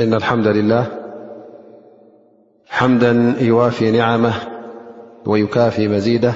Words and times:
إن 0.00 0.14
الحمد 0.14 0.46
لله 0.46 0.86
حمدا 2.66 3.34
يوافي 3.40 3.90
نعمه 3.90 4.34
ويكافي 5.26 5.88
مزيده 5.88 6.34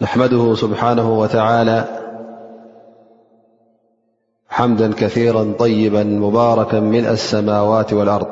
نحمده 0.00 0.54
سبحانه 0.54 1.18
وتعالى 1.18 1.84
حمدا 4.48 4.92
كثيرا 4.92 5.52
طيبا 5.58 6.02
مباركا 6.04 6.80
ملء 6.80 7.10
السماوات 7.10 7.92
والأرض 7.92 8.28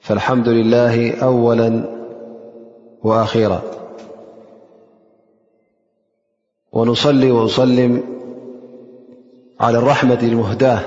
فالحمد 0.00 0.48
لله 0.48 1.18
أولا 1.22 1.84
وأخيرا 3.02 3.62
ونصلي 6.72 7.30
وأصلم 7.30 8.19
على 9.60 9.78
الرحمة 9.78 10.18
المهداة 10.22 10.80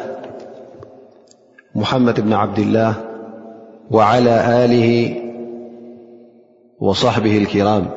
محمد 1.75 2.21
بن 2.21 2.33
عبد 2.33 2.59
الله 2.59 2.93
وعلى 3.91 4.65
آله 4.65 5.15
وصحبه 6.79 7.37
الكرام 7.37 7.89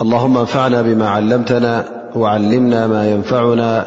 اللهم 0.00 0.38
أنفعنا 0.38 0.82
بما 0.82 1.08
علمتنا 1.10 1.84
وعلمنا 2.16 2.86
ما 2.86 3.10
ينفعنا 3.10 3.84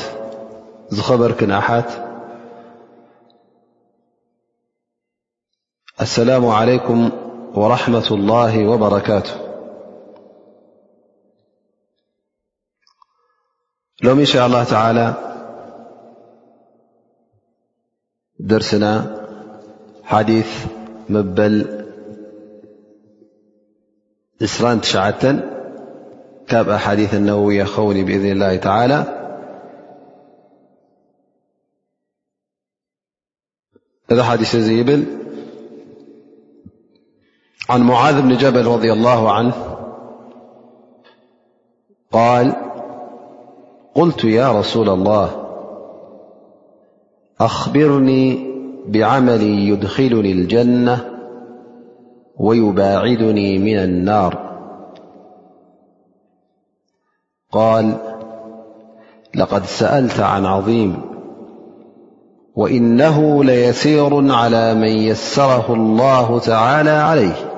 أ 1.74 2.05
السلام 6.02 6.46
عليكم 6.46 7.12
ورحمة 7.56 8.08
الله 8.12 8.68
وبركاته 8.68 9.32
لوم 14.04 14.20
إن 14.20 14.26
شاء 14.26 14.48
الله 14.48 14.64
تعالى 14.64 15.14
درسنا 18.40 18.92
حديث 20.04 20.66
مبل 21.10 21.56
سرانشع 24.46 25.08
اب 26.52 26.70
أحاديث 26.70 27.14
النبوية 27.14 27.64
خوني 27.64 28.04
بإذن 28.04 28.32
الله 28.32 28.56
تعالى 28.58 29.06
يثل 34.12 35.25
عن 37.70 37.82
معاذ 37.82 38.22
بن 38.22 38.38
جبل- 38.38 38.66
رضي 38.76 38.94
الله 38.94 39.32
عنه- 39.32 39.54
قال 42.14 42.54
قلت 43.96 44.24
يا 44.24 44.52
رسول 44.60 44.90
الله 44.90 45.30
أخبرني 47.42 48.56
بعملي 48.88 49.70
يدخلني 49.70 50.32
الجنة 50.32 51.10
ويباعدني 52.38 53.58
من 53.58 53.78
النار 53.78 54.46
قال 57.52 57.94
لقد 59.36 59.66
سألت 59.66 60.20
عن 60.20 60.46
عظيم 60.46 61.02
وإنه 62.56 63.44
ليسير 63.44 64.34
على 64.34 64.74
من 64.74 64.88
يسره 64.92 65.74
الله 65.74 66.40
تعالى 66.40 66.90
عليه 66.90 67.55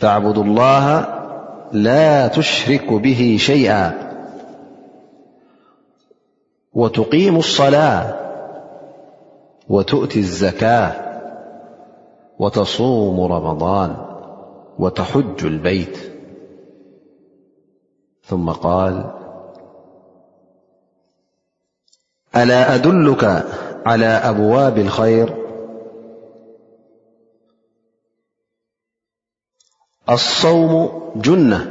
تعبد 0.00 0.38
الله 0.38 1.06
لا 1.72 2.28
تشرك 2.28 2.92
به 2.92 3.36
شيئا 3.40 3.92
وتقيم 6.72 7.36
الصلاة 7.36 8.14
وتؤتي 9.68 10.18
الزكاة 10.18 10.92
وتصوم 12.38 13.32
رمضان 13.32 13.96
وتحج 14.78 15.44
البيت 15.44 15.98
ثم 18.22 18.50
قال 18.50 19.10
ألا 22.36 22.74
أدلك 22.74 23.44
على 23.86 24.06
أبواب 24.06 24.78
الخير 24.78 25.45
الصوم 30.10 30.88
جنة 31.16 31.66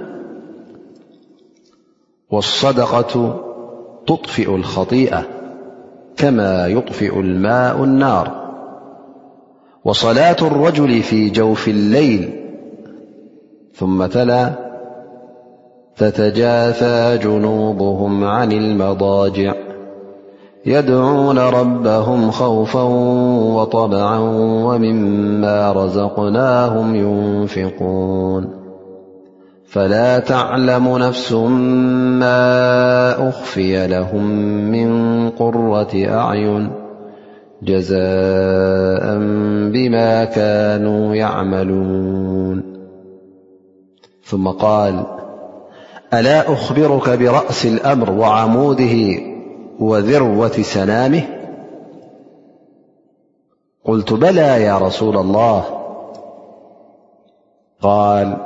والصدقة 2.32 3.42
تطفئ 4.08 4.56
الخطيئة 4.56 5.26
كما 6.18 6.68
يطفئ 6.68 7.20
الماء 7.20 7.84
النار 7.84 8.46
وصلاة 9.86 10.36
الرجل 10.42 11.04
في 11.04 11.30
جوف 11.30 11.68
الليل 11.68 12.30
ثم 13.74 14.06
تلى 14.06 14.54
تتجافى 15.98 17.20
جنوبهم 17.24 18.24
عن 18.24 18.52
المضاجع 18.52 19.56
يدعون 20.66 21.38
ربهم 21.40 22.32
خوفا 22.32 22.82
وطبعا 23.54 24.20
ومما 24.66 25.72
رزقناهم 25.72 26.96
ينفقون 26.96 28.50
فلا 29.68 30.20
تعلم 30.20 30.98
نفسم 30.98 31.52
ما 32.20 33.30
أخفي 33.30 33.88
لهم 33.88 34.26
من 34.72 34.90
قرة 35.30 35.92
أعين 35.96 36.72
جزاء 37.64 39.16
بما 39.74 40.26
كانوا 40.26 41.16
يعملون 41.16 42.64
ثم 44.24 44.48
قال 44.48 45.04
ألا 46.14 46.54
أخبرك 46.54 47.10
برأس 47.10 47.66
الأمر 47.66 48.12
وعموده 48.12 49.16
وذروة 49.80 50.62
سنامه 50.62 51.22
قلت 53.86 54.14
بلا 54.14 54.58
يا 54.58 54.78
رسول 54.78 55.18
الله 55.18 55.64
قال 57.82 58.38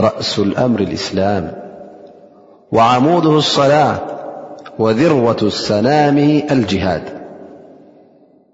رأس 0.00 0.38
الأمر 0.38 0.80
الإسلام 0.80 1.52
وعموده 2.72 3.30
الصلاة 3.38 3.98
وذروة 4.78 5.48
سنامه 5.48 6.42
الجهاد 6.50 7.02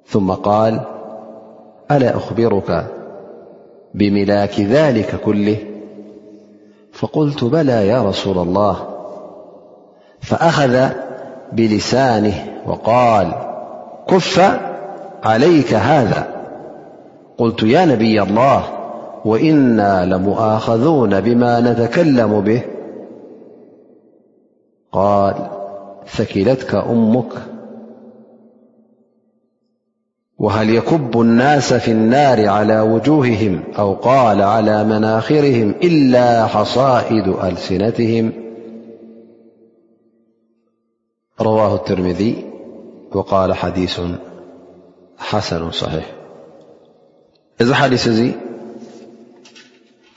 ثم 0.06 0.30
قال 0.32 0.80
ألا 1.90 2.16
أخبرك 2.16 2.86
بملاك 3.94 4.60
ذلك 4.60 5.20
كله 5.24 5.56
فقلت 6.92 7.44
بلا 7.44 7.82
يا 7.84 8.02
رسول 8.02 8.38
الله 8.38 8.76
فأخذ 10.20 10.90
بلسانه 11.52 12.34
وقال 12.66 13.32
كف 14.08 14.60
عليك 15.24 15.74
هذا 15.74 16.26
قلت 17.38 17.62
يا 17.62 17.84
نبي 17.84 18.22
الله 18.22 18.62
وإنا 19.24 20.04
لمآخذون 20.06 21.20
بما 21.20 21.60
نتكلم 21.60 22.40
به 22.40 22.62
قال 24.92 25.34
ثكلتك 26.06 26.74
أمك 26.74 27.32
وهل 30.38 30.70
يكب 30.70 31.20
الناس 31.20 31.74
في 31.74 31.90
النار 31.92 32.48
على 32.48 32.80
وجوههم 32.80 33.60
أو 33.78 33.92
قال 33.94 34.42
على 34.42 34.84
مناخرهم 34.84 35.74
إلا 35.82 36.46
حصائد 36.46 37.28
ألسنتهم 37.28 38.32
ረዋ 41.46 41.60
ትርሚذ 41.88 42.20
ወቃል 43.18 43.50
ሓዲሱ 43.60 43.96
ሓሰኑ 45.28 45.62
صሒሕ 45.80 46.06
እዚ 47.62 47.68
ሓዲስ 47.80 48.04
እዚ 48.10 48.20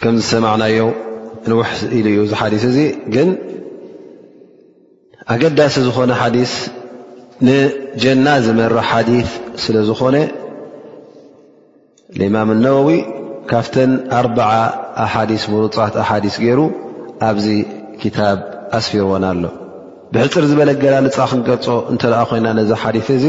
ከም 0.01 0.15
ዝሰማዕናዮ 0.19 0.79
ንውሕ 1.49 1.69
ኢሉ 1.99 2.05
እዩ 2.13 2.19
እዚ 2.27 2.31
ሓዲስ 2.41 2.63
እዚ 2.71 2.77
ግን 3.15 3.29
ኣገዳሲ 5.35 5.75
ዝኾነ 5.87 6.11
ሓዲስ 6.21 6.51
ንጀና 7.47 8.27
ዝመረሕ 8.45 8.85
ሓዲስ 8.91 9.29
ስለ 9.63 9.75
ዝኾነ 9.89 10.15
ኢማም 12.27 12.49
ነወዊ 12.65 12.89
ካብተን 13.51 13.91
ኣርዓ 14.19 14.49
ኣሓዲስ 15.07 15.43
ብሩፃት 15.53 15.93
ኣሓዲስ 16.03 16.35
ገይሩ 16.45 16.59
ኣብዚ 17.29 17.45
ክታብ 18.03 18.37
ኣስፊርዎን 18.77 19.23
ኣሎ 19.33 19.43
ብሕፅር 20.15 20.43
ዝበለ 20.49 20.69
ገላንፃኽንገልፆ 20.81 21.65
እንተ 21.91 22.01
ደኣ 22.11 22.19
ኮይና 22.29 22.47
ነዛ 22.57 22.69
ሓዲት 22.81 23.07
እዙ 23.17 23.25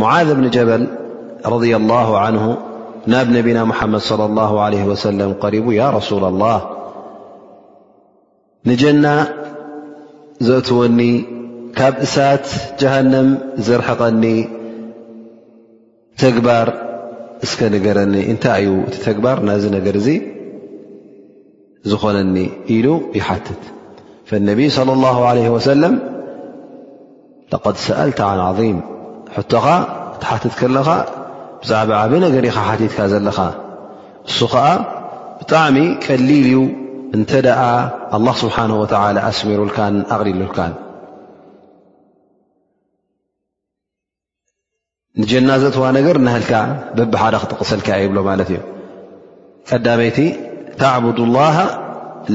ሙዓዝ 0.00 0.28
እብኒ 0.34 0.46
ጀበል 0.56 0.82
ረض 1.52 1.64
ላه 1.90 2.08
ን 2.34 2.44
ናብ 3.12 3.26
ነቢና 3.36 3.58
ሙሓመድ 3.70 4.02
صለ 4.10 4.20
ላه 4.38 4.52
ለ 4.72 4.76
ወሰለም 4.90 5.30
ቀሪቡ 5.42 5.66
ያ 5.80 5.88
ረሱላ 5.96 6.24
ላه 6.42 6.60
ንጀና 8.68 9.06
ዘእትወኒ 10.46 10.98
ካብ 11.78 11.94
እሳት 12.06 12.46
ጀሃንም 12.80 13.28
ዝርሕቐኒ 13.66 14.24
ተግባር 16.22 16.66
እስከነገረኒ 17.44 18.14
እንታይ 18.32 18.60
እዩ 18.66 18.72
እቲ 18.88 18.94
ተግባር 19.08 19.36
ናዚ 19.48 19.64
ነገር 19.76 19.94
እዙ 20.00 20.08
ዝኾነኒ 21.90 22.36
ኢሉ 22.78 22.86
ይሓትት 23.20 23.62
ነቢይ 24.50 24.68
صለ 24.80 24.88
ለ 25.02 25.54
ወሰለም 25.58 25.94
قድ 27.52 27.76
ሰأልቲ 27.86 28.18
عን 28.30 28.38
عظም 28.48 28.76
ሕቶኻ 29.36 29.66
እቲሓትት 30.16 30.54
ከለኻ 30.60 30.88
ብዛዕባ 31.62 31.90
ዓበ 32.02 32.12
ነገር 32.26 32.42
ኢኻ 32.50 32.56
ሓቲትካ 32.68 32.98
ዘለኻ 33.12 33.38
እሱ 34.28 34.38
ከዓ 34.52 34.66
ብጣዕሚ 35.38 35.76
ቀሊል 36.04 36.46
ዩ 36.54 36.58
እንተ 37.16 37.30
ደኣ 37.46 37.60
الله 38.16 38.34
ስብሓه 38.42 38.70
و 38.80 38.84
ኣስሚሩልካን 39.30 39.94
ኣቕሊሉልካን 40.14 40.72
ንጀናዘእትዋ 45.20 45.82
ነገር 45.98 46.16
ናህልካ 46.26 46.52
በቢ 46.96 47.12
ሓደ 47.22 47.34
ክጥቕሰልካ 47.42 47.88
ይብሎ 48.02 48.18
ማለት 48.30 48.48
እዩ 48.52 48.60
ቀዳመይቲ 49.68 50.18
ተعቡድ 50.80 51.18
الላه 51.28 51.56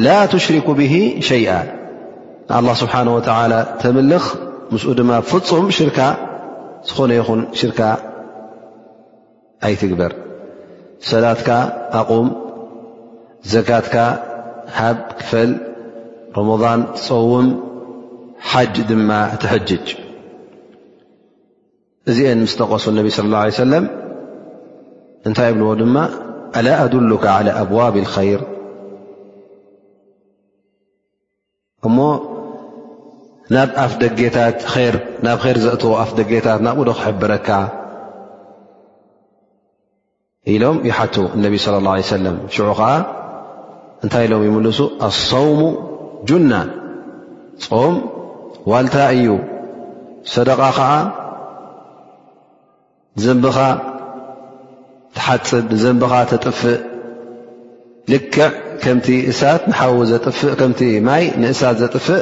ላ 0.06 0.08
ትሽርኩ 0.34 0.68
ብሂ 0.80 0.94
ሸይኣ 1.30 1.50
ه 2.54 2.56
ስብሓንه 2.82 3.12
و 3.18 3.20
ተምልኽ 3.82 4.26
ምስ 4.74 4.84
ድማ 4.98 5.12
ፍፁም 5.30 5.68
ሽርካ 5.76 6.00
ዝኾነ 6.88 7.12
ይኹን 7.18 7.40
ሽርካ 7.60 7.80
ኣይትግበር 9.68 10.12
ሰላትካ 11.12 11.50
ኣቁም 12.00 12.28
ዘካትካ 13.54 13.96
ሃብ 14.78 14.98
ክፈል 15.20 15.52
ረመضን 16.38 16.82
ትፀውም 17.00 17.48
ሓጅ 18.52 18.76
ድማ 18.92 19.12
ትሕጅጅ 19.42 19.88
እዚአን 22.10 22.40
ምስ 22.46 22.54
ተቐሱ 22.62 22.86
ነብ 23.00 23.08
صى 23.18 23.24
اه 23.34 23.40
عه 23.42 23.52
ሰለም 23.66 23.86
እንታይ 25.28 25.52
ብልዎ 25.56 25.70
ድማ 25.82 25.96
ኣل 26.60 26.68
أድሉካ 26.84 27.24
على 27.38 27.52
أዋብ 27.62 27.94
الخይር 28.04 28.42
ናብ 33.56 33.70
ኣፍ 33.84 33.94
ደጌታት 34.02 34.58
ናብ 35.26 35.40
ር 35.54 35.58
ዘእትዎ 35.64 35.92
ኣፍ 36.04 36.12
ደጌታት 36.18 36.60
ናብኡ 36.66 36.84
ዶ 36.90 36.94
ክሕብረካ 37.00 37.50
ኢሎም 40.54 40.78
ይሓቱ 40.90 41.16
እነቢ 41.38 41.54
صለ 41.64 41.76
ላه 41.86 41.94
ለ 42.02 42.06
ሰለም 42.14 42.36
ሽዑ 42.56 42.68
ከዓ 42.80 42.90
እንታይ 44.04 44.24
ኢሎም 44.28 44.42
ይምልሱ 44.48 44.80
ኣصውሙ 45.10 45.62
ጁና 46.30 46.54
ፆም 47.66 47.96
ዋልታ 48.72 48.96
እዩ 49.18 49.28
ሰደቓ 50.34 50.62
ከዓ 50.78 50.92
ዘንቢኻ 53.24 53.60
ትሓፅብ 55.18 55.64
ንዘንቢኻ 55.76 56.14
ተጥፍእ 56.32 56.80
ልክዕ 58.12 58.50
ከምቲ 58.84 59.08
እሳት 59.32 59.62
ንሓዊ 59.70 59.96
ዘፍእ 60.12 60.44
ከምቲ 60.60 60.82
ማይ 61.08 61.24
ንእሳት 61.42 61.78
ዘጥፍእ 61.82 62.22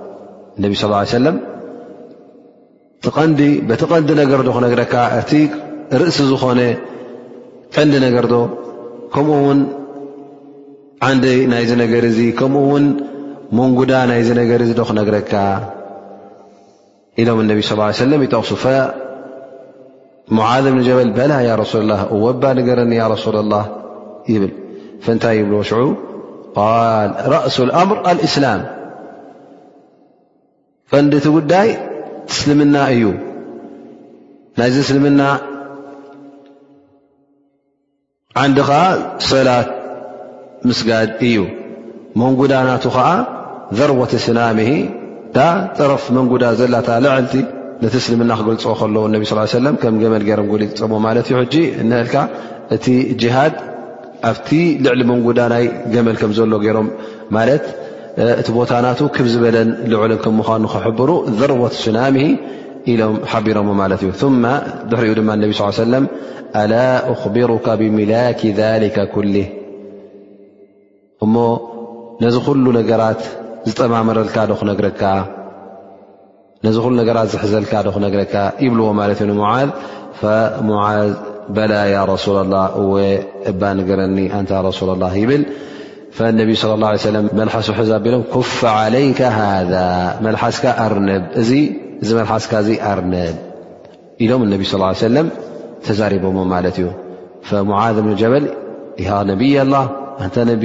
انቢ 0.59 0.73
صلى 0.75 0.87
اله 0.87 0.97
عي 0.99 1.05
سلم 1.05 1.37
ዲ 3.41 3.43
ቲ 3.81 3.83
ቀንዲ 3.91 4.09
ነገر 4.21 4.39
ክነረካ 4.55 4.93
እቲ 5.19 5.31
ርእሲ 6.01 6.17
ዝኾነ 6.31 6.59
ቀንዲ 7.75 7.93
ነገرዶ 8.05 8.33
ከمኡ 9.13 9.37
ውን 9.47 9.59
ንዲ 11.17 11.25
ናይ 11.51 11.63
ነገر 11.83 12.03
እ 12.09 12.11
ከمኡ 12.39 12.67
ን 12.81 12.83
مንጉዳ 13.57 13.91
ናይ 14.11 14.21
ነገ 14.39 14.51
ዶክነግረካ 14.79 15.33
إሎም 17.21 17.37
ان 17.41 17.49
صلى 17.69 17.81
اه 17.85 17.89
عيه 17.89 17.93
سم 17.99 18.11
يጠقሱ 18.25 18.51
فمعذ 18.63 20.65
بن 20.73 20.79
ጀበል 20.87 21.09
በل 21.17 21.31
ي 21.49 21.51
رسول 21.63 21.79
الله 21.85 21.99
و 22.23 22.25
نገረኒ 22.59 22.93
رسول 23.15 23.35
الله 23.43 23.63
يብل 24.33 24.51
فنታይ 25.05 25.35
يብش 25.41 25.71
ق 26.55 26.57
رأ 26.65 27.05
الأر 27.07 27.43
سل 28.33 28.45
ቀንዲ 30.93 31.13
እቲ 31.19 31.27
ጉዳይ 31.35 31.69
እስልምና 32.33 32.75
እዩ 32.93 33.03
ናይዚ 34.59 34.75
እስልምና 34.85 35.21
ሓንዲኻ 38.39 38.69
ሰላት 39.29 39.69
ምስጋድ 40.69 41.09
እዩ 41.27 41.37
መንጉዳ 42.21 42.53
ናቱ 42.69 42.85
ከዓ 42.95 43.07
ዘርወቲ 43.79 44.13
ስናምሂ 44.25 44.69
እዳ 45.27 45.37
ጥረፍ 45.77 46.05
መንጉዳ 46.17 46.45
ዘላታ 46.61 46.89
ልዕልቲ 47.05 47.35
ነቲ 47.83 47.95
እስልምና 48.01 48.31
ክገልፅኦ 48.39 48.73
ከለዉ 48.79 49.03
እነቢ 49.09 49.23
ስ 49.31 49.45
ሰለም 49.59 49.75
ከም 49.83 49.95
ገመል 50.03 50.23
ገይሮም 50.29 50.49
ልፅፅሞ 50.63 50.93
ማለት 51.07 51.25
እዩ 51.29 51.37
ሕጂ 51.41 51.55
ንልካ 51.91 52.15
እቲ 52.77 52.85
ጅሃድ 53.21 53.53
ኣብቲ 54.31 54.49
ልዕሊ 54.85 55.01
መንጉዳ 55.11 55.39
ናይ 55.53 55.65
ገመል 55.95 56.17
ከም 56.23 56.31
ዘሎ 56.39 56.51
ገይሮም 56.65 56.89
ማለት 57.37 57.63
እቲ 58.41 58.47
ቦታናቱ 58.57 58.99
ክብ 59.15 59.27
ዝበለን 59.33 59.69
ልዑልን 59.91 60.19
ከምዃኑ 60.23 60.63
ክሕብሩ 60.73 61.11
ዘርወት 61.39 61.73
ስናምሂ 61.83 62.25
ኢሎም 62.91 63.15
ሓቢሮምዎ 63.31 63.73
ማለት 63.81 64.01
እዩ 64.05 64.11
ث 64.21 64.25
ድሕሪኡ 64.91 65.13
ድማ 65.19 65.29
ነቢ 65.43 65.51
ስل 65.59 65.71
ሰለም 65.85 66.05
ኣላ 66.61 66.73
أክብሩካ 67.13 67.65
ብሚላክ 67.81 68.39
ذሊከ 68.59 68.97
ኩልህ 69.13 69.47
እሞ 71.25 71.35
ነዚ 72.23 72.35
ኩሉ 72.47 72.65
ነገራት 72.79 73.21
ዝጠማመረልካ 73.69 74.35
ዶ 74.51 74.53
ክነረካ 74.61 75.03
ነዚ 76.65 76.75
ሉ 76.89 76.93
ነገራት 77.01 77.27
ዝሕዘልካ 77.33 77.73
ዶ 77.87 77.89
ክነረካ 77.95 78.35
ይብልዎ 78.65 78.87
ማለት 79.01 79.19
እዩ 79.25 79.31
ሙዝ 79.41 79.69
ሙዝ 80.69 81.11
በላ 81.55 81.73
ረሱላ 82.13 82.39
ላه 82.53 82.65
እወ 82.81 82.93
እባ 83.51 83.61
ንገረኒ 83.77 84.17
እንታ 84.37 84.51
ሱ 84.77 84.81
ላ 85.03 85.05
ይብል 85.21 85.43
ነቢ 86.39 86.49
صለ 86.61 86.71
اه 86.75 87.35
መሓስ 87.39 87.67
ሕ 87.77 87.97
ቢሎም 88.05 88.23
ኩፍ 88.33 88.51
عለይ 88.77 89.05
ذ 89.71 89.73
መሓስካ 90.25 90.65
ኣርንብ 90.85 91.23
እ 91.41 91.43
እዚ 92.03 92.09
መሓስካ 92.19 92.51
ኣርንብ 92.91 93.13
ኢሎም 94.23 94.41
ነቢ 94.53 94.61
صى 94.71 94.77
ه 94.81 94.93
ሰለ 95.03 95.15
ተዛሪቦዎ 95.85 96.37
ማለት 96.53 96.75
እዩ 96.79 96.87
ሙዓذም 97.69 98.07
ጀበል 98.21 98.45
ነይ 99.27 99.71
ተ 100.33 100.37
ነይ 100.49 100.57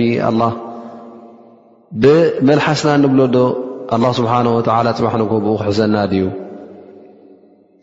ብመልሓስና 2.05 2.91
ንብሎ 3.05 3.21
ዶ 3.35 3.39
ه 4.09 4.13
ስብሓه 4.19 4.41
ፅባሕ 4.99 5.23
ብኡ 5.45 5.55
ክሕዘና 5.61 5.97
ድዩ 6.13 6.25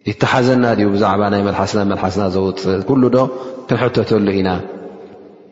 ይተሓዘና 0.10 0.66
ዩ 0.84 0.88
ብዛዕባ 0.94 1.22
ናይ 1.34 1.42
መሓስና 1.50 1.80
መሓስና 1.92 2.24
ዘውፅእ 2.36 2.82
ዶ 3.16 3.18
ክንሕተተሉ 3.68 4.28
ኢና 4.40 4.50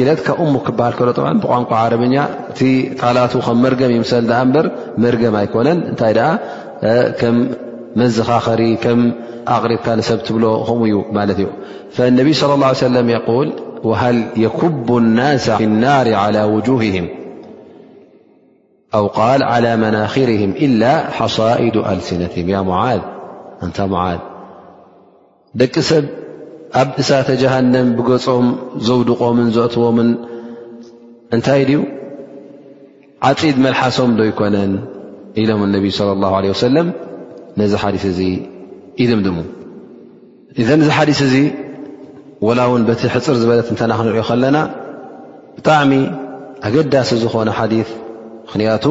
ለት 0.09 0.21
ሙ 0.53 0.59
ክሃል 0.67 1.11
ብቋንቋ 1.43 1.71
ዓረኛ 1.83 2.17
ካላ 3.01 3.19
መርገ 3.65 3.83
መር 5.05 5.17
ኣኮነን 5.43 5.79
እታይ 5.93 6.15
ከም 7.21 7.39
መዘኻኸሪ 8.01 8.63
ሪካ 9.73 9.97
ሰብ 10.11 10.21
ብ 10.33 10.55
ከ 11.15 11.41
እ 12.09 12.27
ا 12.29 12.73
صى 12.81 12.87
اله 12.91 13.03
عي 13.23 13.53
وሃل 13.89 14.19
يكب 14.45 14.89
ال 15.03 15.07
لر 15.85 16.09
على 16.25 16.41
وج 16.55 16.69
ኣ 18.99 19.01
ቃል 19.17 19.41
ዓላى 19.55 19.73
መናኽርهም 19.83 20.53
إላ 20.67 20.83
ሓሳኢድ 21.17 21.77
ኣልሲነትه 21.91 22.41
ያ 22.55 22.59
ሙዝ 22.71 23.01
እንታ 23.65 23.79
ሙዓዝ 23.93 24.19
ደቂ 25.61 25.75
ሰብ 25.91 26.05
ኣብ 26.81 26.89
እሳተ 27.03 27.29
ጀሃንም 27.43 27.89
ብገጾም 27.99 28.47
ዘውድቖምን 28.89 29.49
ዘእትቦምን 29.57 30.11
እንታይ 31.35 31.63
ድዩ 31.69 31.81
ዓፂድ 33.31 33.57
መልሓሶም 33.65 34.11
ዶ 34.19 34.29
ይኮነን 34.31 34.73
ኢሎም 35.43 35.61
እነቢይ 35.69 35.93
صለ 36.01 36.09
الላه 36.17 36.33
عه 36.41 36.45
ወሰለም 36.55 36.89
ነዚ 37.61 37.73
ሓዲስ 37.85 38.05
እዚ 38.13 38.21
ይድምድሙ 39.03 39.37
እዘ 40.61 40.69
ዚ 40.87 40.91
ሓዲስ 40.99 41.21
እዚ 41.29 41.35
ወላ 42.47 42.61
ውን 42.73 42.83
በቲ 42.89 43.01
ሕፅር 43.15 43.35
ዝበለት 43.41 43.69
እንተና 43.73 43.91
ክንሪኦ 43.99 44.23
ከለና 44.29 44.59
ብጣዕሚ 45.57 45.93
ኣገዳሲ 46.69 47.11
ዝኾነ 47.23 47.49
ሓዲث 47.59 47.89
ምኽንያቱ 48.53 48.87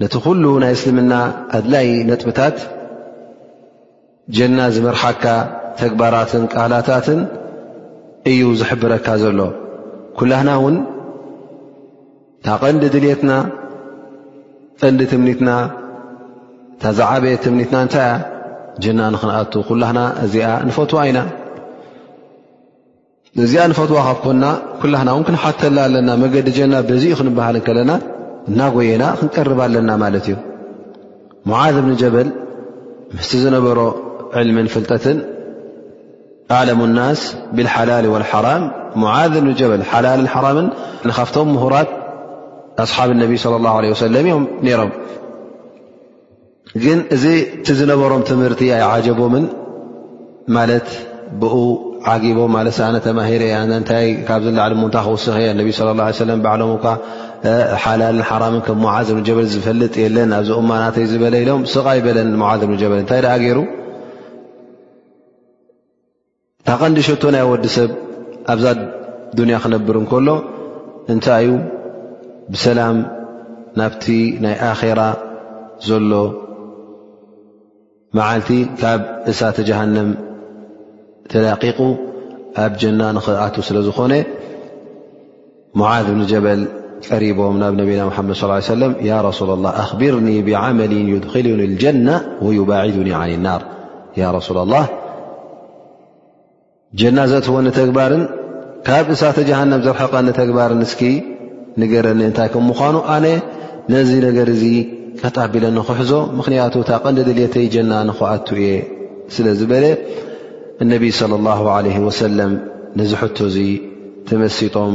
ነቲ 0.00 0.14
ኩሉ 0.24 0.42
ናይ 0.62 0.72
እስልምና 0.76 1.14
ኣድላይ 1.56 1.86
ነጥብታት 2.10 2.56
ጀና 4.36 4.58
ዝምርሓካ 4.74 5.24
ተግባራትን 5.80 6.44
ቃህላታትን 6.52 7.20
እዩ 8.32 8.42
ዝሕብረካ 8.60 9.06
ዘሎ 9.22 9.38
ኩላህና 10.20 10.50
ውን 10.64 10.76
እታ 12.40 12.48
ቐንዲ 12.62 12.84
ድልትና 12.94 13.32
ጠንዲ 14.80 15.00
ትምኒትና 15.14 15.50
እታ 16.76 16.84
ዛዕበየ 17.00 17.34
ትምኒትና 17.48 17.76
እንታይ 17.88 18.06
እያ 18.12 18.14
ጀና 18.86 19.00
ንኽንኣቱ 19.16 19.52
ኩላህና 19.72 20.00
እዚኣ 20.26 20.48
ንፈትዋ 20.70 21.00
ኢና 21.10 21.18
እዚኣ 23.48 23.64
ንፈትዋ 23.74 23.98
ካብኮና 24.08 24.44
ኩላህና 24.80 25.08
እውን 25.16 25.26
ክንሓተላ 25.28 25.78
ኣለና 25.88 26.10
መገዲ 26.24 26.48
ጀና 26.60 26.74
ብዙኡ 26.92 27.14
ክንበሃልን 27.20 27.62
ከለና 27.68 27.90
እና 28.50 28.62
ጎየና 28.74 29.04
ክንቀርብ 29.18 29.58
ኣለና 29.66 29.90
ማለት 30.04 30.24
እዩ 30.28 30.34
ሙዝ 31.50 31.70
እብኒ 31.80 31.92
ጀበል 32.02 32.28
ምስቲ 33.16 33.32
ዝነበሮ 33.42 33.78
ዕልምን 34.40 34.66
ፍልጠትን 34.74 35.18
ኣعለሙ 36.54 36.80
لናስ 36.90 37.20
ብሓላል 37.56 38.06
ራ 38.22 38.26
ጀበ 39.60 39.72
ሓላል 39.90 40.20
ን 41.08 41.12
ካብቶም 41.18 41.50
ምራት 41.56 41.90
ኣሓብ 42.84 43.10
ነቢ 43.22 43.32
صى 43.44 43.56
اه 43.70 43.94
ሰለ 44.04 44.14
እዮም 44.24 44.44
ይሮም 44.70 44.90
ግን 46.82 46.98
እዚዝነበሮም 47.14 48.22
ትምህርቲ 48.30 48.62
ኣጀቦምን 48.92 49.44
ማለት 50.56 50.88
ብ 51.40 51.50
ዓጊቦ 52.12 52.38
ነ 52.94 52.96
ተማሂር 53.06 53.42
ታይ 53.88 54.06
ካብ 54.28 54.40
ዝላዕሊ 54.46 54.72
ሙ 54.82 54.86
ክውስክ 54.96 55.36
እ 55.42 55.52
ነብ 55.60 55.66
صى 55.76 55.84
ه 55.98 56.30
ه 56.30 56.40
ባሎም 56.46 56.72
ሓላልን 57.82 58.22
ሓራምን 58.30 58.60
ከም 58.66 58.76
ሞዓዝ 58.84 59.06
እብኒ 59.12 59.22
ጀበል 59.28 59.46
ዝፈልጥ 59.52 59.94
የለን 60.02 60.30
ኣብዚ 60.36 60.50
እማናተይ 60.62 61.06
ዝበለ 61.12 61.34
ኢሎም 61.44 61.62
ስቃ 61.72 61.86
ይበለን 61.98 62.28
ሞዓዝ 62.42 62.60
ብኒ 62.68 62.74
ጀበል 62.82 62.98
እንታይ 63.02 63.20
ደኣ 63.24 63.32
ገይሩ 63.42 63.60
ካቐንዲሸቶ 66.68 67.22
ናይ 67.34 67.42
ወዲ 67.52 67.66
ሰብ 67.76 67.90
ኣብዛ 68.52 68.66
ዱንያ 69.38 69.56
ክነብር 69.62 69.96
እንከሎ 70.00 70.28
እንታይ 71.14 71.46
እዩ 71.46 71.56
ብሰላም 72.52 72.98
ናብቲ 73.80 74.04
ናይ 74.44 74.54
ኣራ 74.68 75.00
ዘሎ 75.88 76.12
መዓልቲ 78.16 78.50
ካብ 78.80 79.02
እሳተ 79.32 79.56
ጃሃንም 79.68 80.10
ተዳቂቁ 81.32 81.78
ኣብ 82.64 82.72
ጀና 82.82 83.00
ንክኣት 83.18 83.54
ስለ 83.70 83.76
ዝኾነ 83.88 84.12
ሙዓዝ 85.80 86.04
ብኒ 86.12 86.22
ጀበል 86.34 86.62
ቀሪቦም 87.08 87.54
ናብ 87.60 87.72
ነቢና 87.80 88.02
ሓመድ 88.16 88.32
ص 88.40 88.66
ሰለ 88.72 88.82
ያ 89.08 89.12
ረሱላ 89.26 89.50
ላ 89.64 89.70
ኣኽብርኒ 89.84 90.26
ብዓመሊን 90.48 91.06
ዩድኪሉን 91.14 91.60
ልጀና 91.70 92.08
ወዩባዒዱኒ 92.46 93.08
ን 93.30 93.38
ናር 93.46 93.62
ያ 94.20 94.30
ረሱላ 94.38 94.58
ላ 94.72 94.80
ጀና 97.00 97.18
ዘእትወኒ 97.30 97.66
ተግባርን 97.80 98.22
ካብ 98.86 99.06
እሳተጀሃንም 99.14 99.82
ዘርሕቐኒ 99.86 100.28
ተግባርን 100.40 100.80
እስኪ 100.86 101.02
ንገረኒ 101.80 102.20
እንታይ 102.28 102.48
ከም 102.54 102.64
ምዃኑ 102.70 102.96
ኣነ 103.16 103.26
ነዚ 103.92 104.10
ነገር 104.28 104.48
እዚ 104.56 104.64
ከጣቢለኒ 105.20 105.78
ክሕዞ 105.88 106.10
ምኽንያቱ 106.38 106.74
እታ 106.82 106.90
ቐንዲ 107.06 107.20
ድልየተይ 107.28 107.66
ጀና 107.76 107.92
ንክኣቱ 108.10 108.46
እየ 108.60 108.68
ስለ 109.36 109.46
ዝበለ 109.60 109.84
እነቢይ 110.84 111.12
صለ 111.20 111.32
ላه 111.46 111.60
ለ 111.86 112.04
ወሰለም 112.10 112.52
ነዝ 113.00 113.10
ሕቶ 113.22 113.38
እዙ 113.50 113.56
ተመሲጦም 114.30 114.94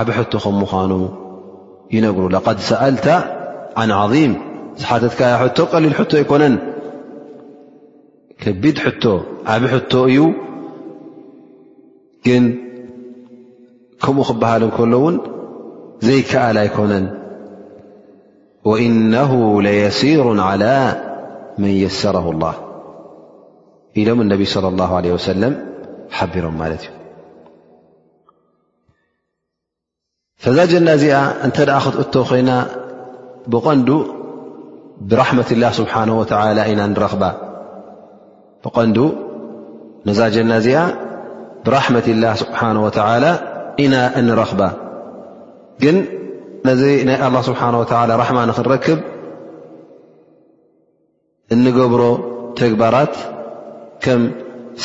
ዓብ 0.00 0.08
ሕቶ 0.20 0.32
ከም 0.44 0.56
ምዃኑ 0.64 0.90
ينر 1.92 2.28
لقد 2.28 2.58
سألة 2.60 3.36
عن 3.76 3.90
عظيم 3.90 4.36
ሓت 4.88 5.22
حت 5.22 5.60
لل 5.74 5.94
حت 5.94 6.12
يኮነን 6.24 6.54
كبድ 8.42 8.76
ح 8.84 8.86
ዓብ 9.54 9.62
حت 9.72 9.92
እዩ 10.10 10.16
ግን 12.26 12.44
كمኡ 14.04 14.18
ክበሃل 14.28 14.62
كل 14.78 14.92
ን 15.12 15.16
ዘيكኣل 16.06 16.56
يኮነን 16.68 17.06
وإنه 18.70 19.32
ليسير 19.66 20.24
على 20.48 20.76
من 21.62 21.72
يسره 21.84 22.26
الله 22.34 22.54
إሎم 23.98 24.18
النبي 24.26 24.46
صلى 24.54 24.68
الله 24.72 24.90
عله 24.98 25.10
وسلم 25.18 25.52
حبሮم 26.16 26.58
እ 26.66 26.78
ፈዛጀና 30.44 30.88
እዚኣ 30.98 31.16
እንተ 31.46 31.56
ደኣ 31.68 31.76
ክትእቶ 31.84 32.14
ኮይና 32.28 32.50
ብቐንዱ 33.52 33.88
ብራመት 35.10 35.50
ብሓه 35.82 36.08
ኢና 36.72 36.80
ብቐን 38.64 38.98
ነዛ 40.08 40.20
ጀና 40.34 40.52
እዚኣ 40.62 40.78
ብራሕመት 41.66 42.06
ላ 42.22 42.30
ስብሓه 42.40 42.68
ወላ 42.86 43.26
ኢና 43.82 43.94
እንረኽባ 44.20 44.60
ግን 45.82 45.96
ናይ 46.68 47.18
ኣه 47.28 47.34
ስብሓه 47.48 48.06
ራሕማ 48.22 48.38
ንኽንረክብ 48.50 48.98
እንገብሮ 51.54 52.02
ተግባራት 52.60 53.14
ከም 54.04 54.20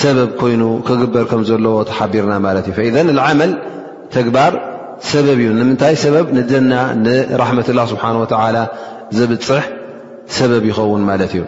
ሰበብ 0.02 0.30
ኮይኑ 0.40 0.64
ክግበር 0.88 1.26
ከም 1.32 1.42
ዘለዎ 1.50 1.76
ተሓቢርና 1.90 2.34
ማለት 2.48 2.66
እዩ 2.72 2.96
ዓመል 3.30 3.52
ተግባር 4.16 4.54
ሰበብ 5.12 5.40
እዩ 5.42 5.48
ንምታይ 5.60 5.96
ሰበብ 6.04 6.26
ንዘና 6.38 6.74
ንራሕመትላ 7.06 7.80
ስብሓ 7.92 8.04
ላ 8.56 8.60
ዘብፅሕ 9.18 9.66
ሰበብ 10.38 10.64
ይኸውን 10.70 11.04
ማለት 11.10 11.32
እዩ 11.36 11.42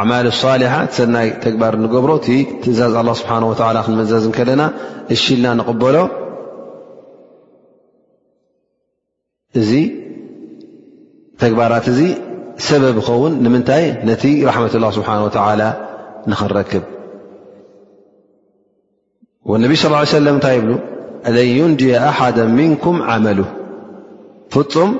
ኣማል 0.00 0.26
ሳሌሓ 0.42 0.72
ሰናይ 0.96 1.28
ተግባር 1.44 1.74
ንገብሮ 1.84 2.10
እቲ 2.20 2.28
ትእዛዝ 2.62 2.94
ስብሓ 3.20 3.32
ላ 3.76 3.78
ክንመዘዝከለና 3.86 4.62
እሽልና 5.14 5.46
ንቕበሎ 5.60 5.96
እዚ 9.60 9.72
ተግባራት 11.42 11.86
እዚ 11.94 12.00
ሰበብ 12.68 12.96
ይኸውን 13.02 13.32
ንምንታይ 13.44 13.84
ነቲ 14.08 14.24
ራሕመትላ 14.48 14.86
ስብሓ 14.96 15.10
ወላ 15.26 15.62
ንክረክብ 16.30 16.84
ነቢ 19.64 19.72
ስ 19.80 19.84
ሰለም 20.16 20.34
እንታይ 20.36 20.56
ይብ 20.58 20.68
ለን 21.32 21.48
ዩንጂየ 21.58 21.92
ኣሓዳ 22.08 22.38
ምንኩም 22.56 22.96
ዓመሉ 23.12 23.38
ፍፁም 24.54 24.90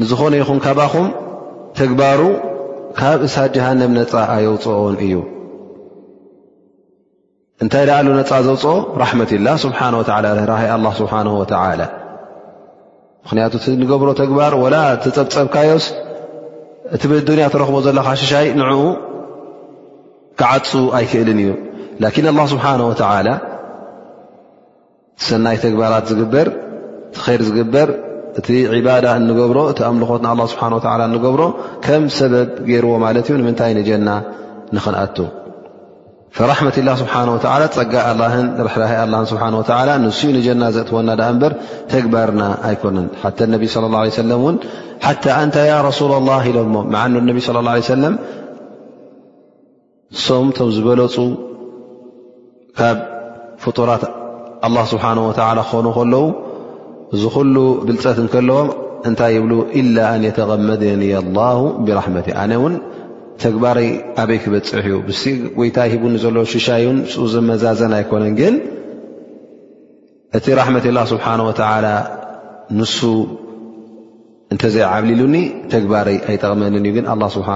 ንዝኾነ 0.00 0.32
ይኹም 0.40 0.58
ካባኹም 0.64 1.06
ተግባሩ 1.78 2.20
ካብ 2.98 3.20
እሳ 3.26 3.36
ጀሃንም 3.54 3.92
ነፃ 3.98 4.12
ኣየውፅኦን 4.36 4.96
እዩ 5.06 5.14
እንታይ 7.64 7.84
ደኣሉ 7.88 8.08
ነፃ 8.20 8.30
ዘውፅኦ 8.46 8.72
ራሕመት 9.02 9.30
ላ 9.46 9.50
ስብሓ 9.64 9.78
ወ 10.00 10.02
ራይ 10.52 10.66
ኣ 10.76 10.76
ስብሓነ 11.00 11.26
ወላ 11.40 11.82
ምኽንያቱ 13.24 13.54
እዝገብሮ 13.60 14.08
ተግባር 14.22 14.52
ወላ 14.64 14.76
ተፀብፀብካዮስ 15.04 15.86
እቲብል 16.96 17.20
ዱንያ 17.28 17.46
ተረኽቦ 17.54 17.76
ዘለካ 17.86 18.08
ሽሻይ 18.22 18.46
ንዕኡ 18.60 18.82
ክዓፁ 20.40 20.70
ኣይክእልን 20.98 21.40
እዩ 21.44 21.52
ላን 22.38 22.48
ስብሓነ 22.54 22.80
ወላ 22.90 23.02
ሰናይ 25.28 25.56
ተግባራት 25.64 26.04
ዝግበር 26.10 26.48
ቲ 27.16 27.24
ር 27.38 27.42
ዝግበር 27.48 27.88
እቲ 28.40 28.48
ዕባዳ 28.76 29.06
እንገብሮ 29.20 29.58
እቲ 29.70 29.80
ኣምልኾት 29.88 30.20
ንኣላ 30.24 30.42
ስብሓን 30.52 30.72
ላ 31.00 31.04
ንገብሮ 31.14 31.42
ከም 31.84 32.04
ሰበብ 32.18 32.50
ገይርዎ 32.68 32.92
ማለት 33.04 33.26
እዩ 33.30 33.34
ንምንታይ 33.40 33.72
ንጀና 33.78 34.08
ንኽንኣቱ 34.76 35.16
ራሕመት 36.50 36.76
ላ 36.86 36.90
ስብሓነ 37.00 37.28
ወላ 37.36 37.62
ፀጋ 37.76 37.94
ርሕራይ 38.66 38.94
ኣ 39.20 39.22
ስብሓ 39.32 39.44
ላ 39.88 39.96
ንስኡ 40.04 40.30
ንጀና 40.36 40.62
ዘእትወና 40.76 41.10
ዳ 41.20 41.24
እምበር 41.32 41.54
ተግባርና 41.92 42.42
ኣይኮነን 42.68 43.08
ሓ 43.22 43.32
ነቢ 43.54 43.62
صለى 43.74 43.88
ላه 43.96 44.02
ሰለም 44.22 44.38
እውን 44.42 44.56
ሓታ 45.06 45.24
እንታ 45.46 45.56
ያ 45.70 45.74
ረሱላ 45.88 46.12
ላ 46.28 46.38
ኢሎ 46.50 46.58
ሞ 46.74 46.76
መዓኑ 46.94 47.14
ነቢ 47.30 47.38
صለ 47.48 47.56
ላه 47.66 47.74
ለ 47.80 47.88
ሰለም 47.96 48.14
ሶም 50.26 50.46
ቶም 50.56 50.70
ዝበለፁ 50.76 51.16
ካብ 52.78 52.98
ፍጡራት 53.64 54.02
ه 54.64 54.68
ስብሓه 54.92 55.12
ክኾኑ 55.32 55.88
ከለዉ 55.96 56.24
ዝ 57.20 57.28
ኩሉ 57.34 57.56
ግልፀት 57.88 58.18
ከለዎም 58.32 58.68
እንታይ 59.08 59.32
ይብሉ 59.36 59.52
ኢላ 59.80 59.96
ኣን 60.14 60.22
የተቐመደኒ 60.26 61.02
ላ 61.36 61.40
ብራመት 61.86 62.26
ኣነ 62.42 62.52
ውን 62.62 62.74
ተግባረይ 63.42 63.88
ኣበይ 64.22 64.38
ክበፅሕ 64.44 64.86
እዩ 64.90 65.36
ወይታ 65.60 65.76
ሂቡ 65.92 66.02
ዘለዎ 66.24 66.42
ሽሻይን 66.54 66.98
ዘመዛዘን 67.34 67.92
ኣይኮነን 67.98 68.34
ግን 68.40 68.54
እቲ 70.38 70.46
ራሕመት 70.60 70.84
ላ 70.96 70.98
ስብሓه 71.12 71.32
ወ 71.48 71.50
ንሱ 72.78 72.98
እንተዘይዓብሊሉኒ 74.54 75.36
ተግባረይ 75.72 76.18
ኣይጠቐመድ 76.30 76.74
እዩ 76.82 76.90
ግን 76.98 77.06
ስብሓ 77.36 77.48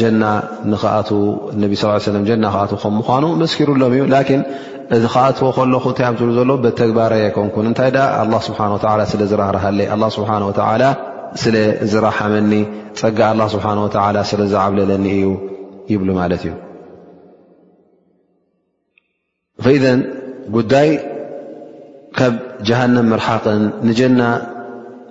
ጀና 0.00 0.22
ንክኣ 0.72 0.92
ነ 1.60 1.72
ስ 1.80 2.06
ና 2.42 2.48
ክኣ 2.56 2.60
ከምኳኑ 2.82 3.24
መስኪሩሎም 3.42 3.94
እዩ 3.96 4.02
እዚከኣትዎ 4.96 5.48
ከለኹ 5.56 5.84
እንታይ 5.90 6.06
ኣብ 6.10 6.16
ዝብል 6.20 6.32
ዘሎ 6.40 6.50
በተግባራያ 6.62 7.22
ይኮንኩን 7.28 7.66
እንታይ 7.70 7.90
ስብሓ 8.46 8.60
ላ 9.00 9.02
ስለ 9.12 9.22
ዝራህረሃለይ 9.32 9.86
ስብሓ 10.16 10.30
ወ 10.50 10.52
ስለ 11.42 11.56
ዝረሓመኒ 11.90 12.52
ፀጋ 13.00 13.20
ስብሓ 13.52 13.66
ስለ 14.30 14.40
ዝዓብለለኒ 14.52 15.04
እዩ 15.18 15.26
ይብሉ 15.92 16.08
ማለት 16.20 16.42
እዩ 16.48 16.54
ኢዘ 19.76 19.84
ጉዳይ 20.56 20.88
ካብ 22.18 22.34
ጀሃንም 22.68 23.06
ምርሓቅን 23.12 23.60
ንጀና 23.88 24.20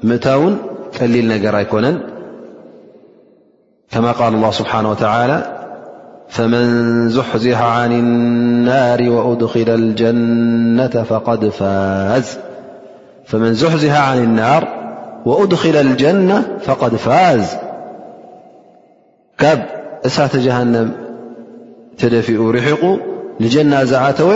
ምእታውን 0.09 0.53
ጠሊል 0.95 1.25
ነገር 1.33 1.53
ኣይኮነን 1.61 1.97
ከማ 3.93 4.05
ቃል 4.19 4.35
ስብሓነ 4.59 4.85
ወላ 4.95 5.31
فمن 6.29 7.09
زحزح 7.09 7.61
عن 7.61 7.91
النار 7.91 9.09
وأدخل 15.25 15.75
الجنة 15.77 16.49
فقد 16.65 16.95
فاዝ 16.95 17.47
ካب 19.39 19.59
ሳተ 20.15 20.33
جهنم 20.45 20.89
تደፊኡ 21.99 22.39
رحق 22.55 22.83
لجና 23.43 23.73
زعተወ 23.91 24.31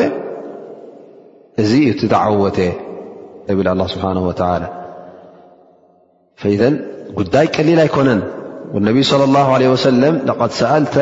እዚ 1.62 1.72
تتعወت 2.02 2.58
بل 3.58 3.68
الله 3.74 3.88
سبحانه 3.94 4.24
وتعالى 4.30 4.68
فإذ 6.42 6.62
قዳይ 7.18 7.48
ቀلل 7.56 7.80
ኣيكنን 7.84 8.22
ነቢይ 8.88 9.04
صለى 9.04 9.14
اላه 9.30 9.48
عለه 9.56 9.74
ሰለም 9.88 10.16
ቐድ 10.40 10.52
ሰኣልተ 10.60 10.96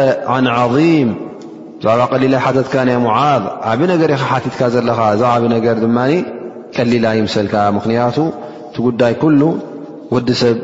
ን 0.43 0.47
ዓظም 0.61 1.09
ብዛዕ 1.81 1.99
ቀሊላይ 2.11 2.39
ሓተትካ 2.45 2.73
ናይ 2.87 2.97
ሙዓዝ 3.07 3.43
ዓብ 3.71 3.79
ነገር 3.93 4.09
ኢኻ 4.15 4.23
ሓቲትካ 4.31 4.61
ዘለኻ 4.73 4.99
እዛ 5.15 5.21
ብ 5.41 5.45
ነገር 5.55 5.75
ድማ 5.83 5.97
ቀሊላ 6.75 7.05
ይምስልካ 7.19 7.55
ምክንያቱ 7.77 8.17
እቲ 8.69 8.75
ጉዳይ 8.87 9.13
ኩሉ 9.21 9.41
ወዲ 10.15 10.29
ሰብ 10.41 10.57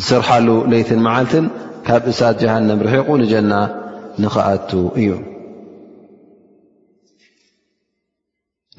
ዝስርሓሉ 0.00 0.48
ለይትን 0.70 1.00
መዓልትን 1.06 1.44
ካብ 1.86 2.02
እሳት 2.12 2.36
ጀሃንም 2.42 2.78
ርሒቁ 2.86 3.08
ንጀና 3.22 3.52
ንኽኣቱ 4.22 4.70
እዩ 5.00 5.10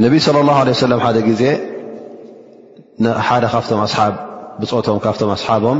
ነይ 0.01 0.19
صለ 0.27 0.37
ላه 0.49 0.57
ለ 0.91 0.93
ሓደ 1.05 1.17
ግዜ 1.29 1.43
ሓደ 3.27 3.43
ካብቶም 3.53 3.79
ኣሓብ 3.87 4.13
ብፆቶም 4.61 4.97
ካብቶም 5.05 5.29
ኣሓቦም 5.37 5.79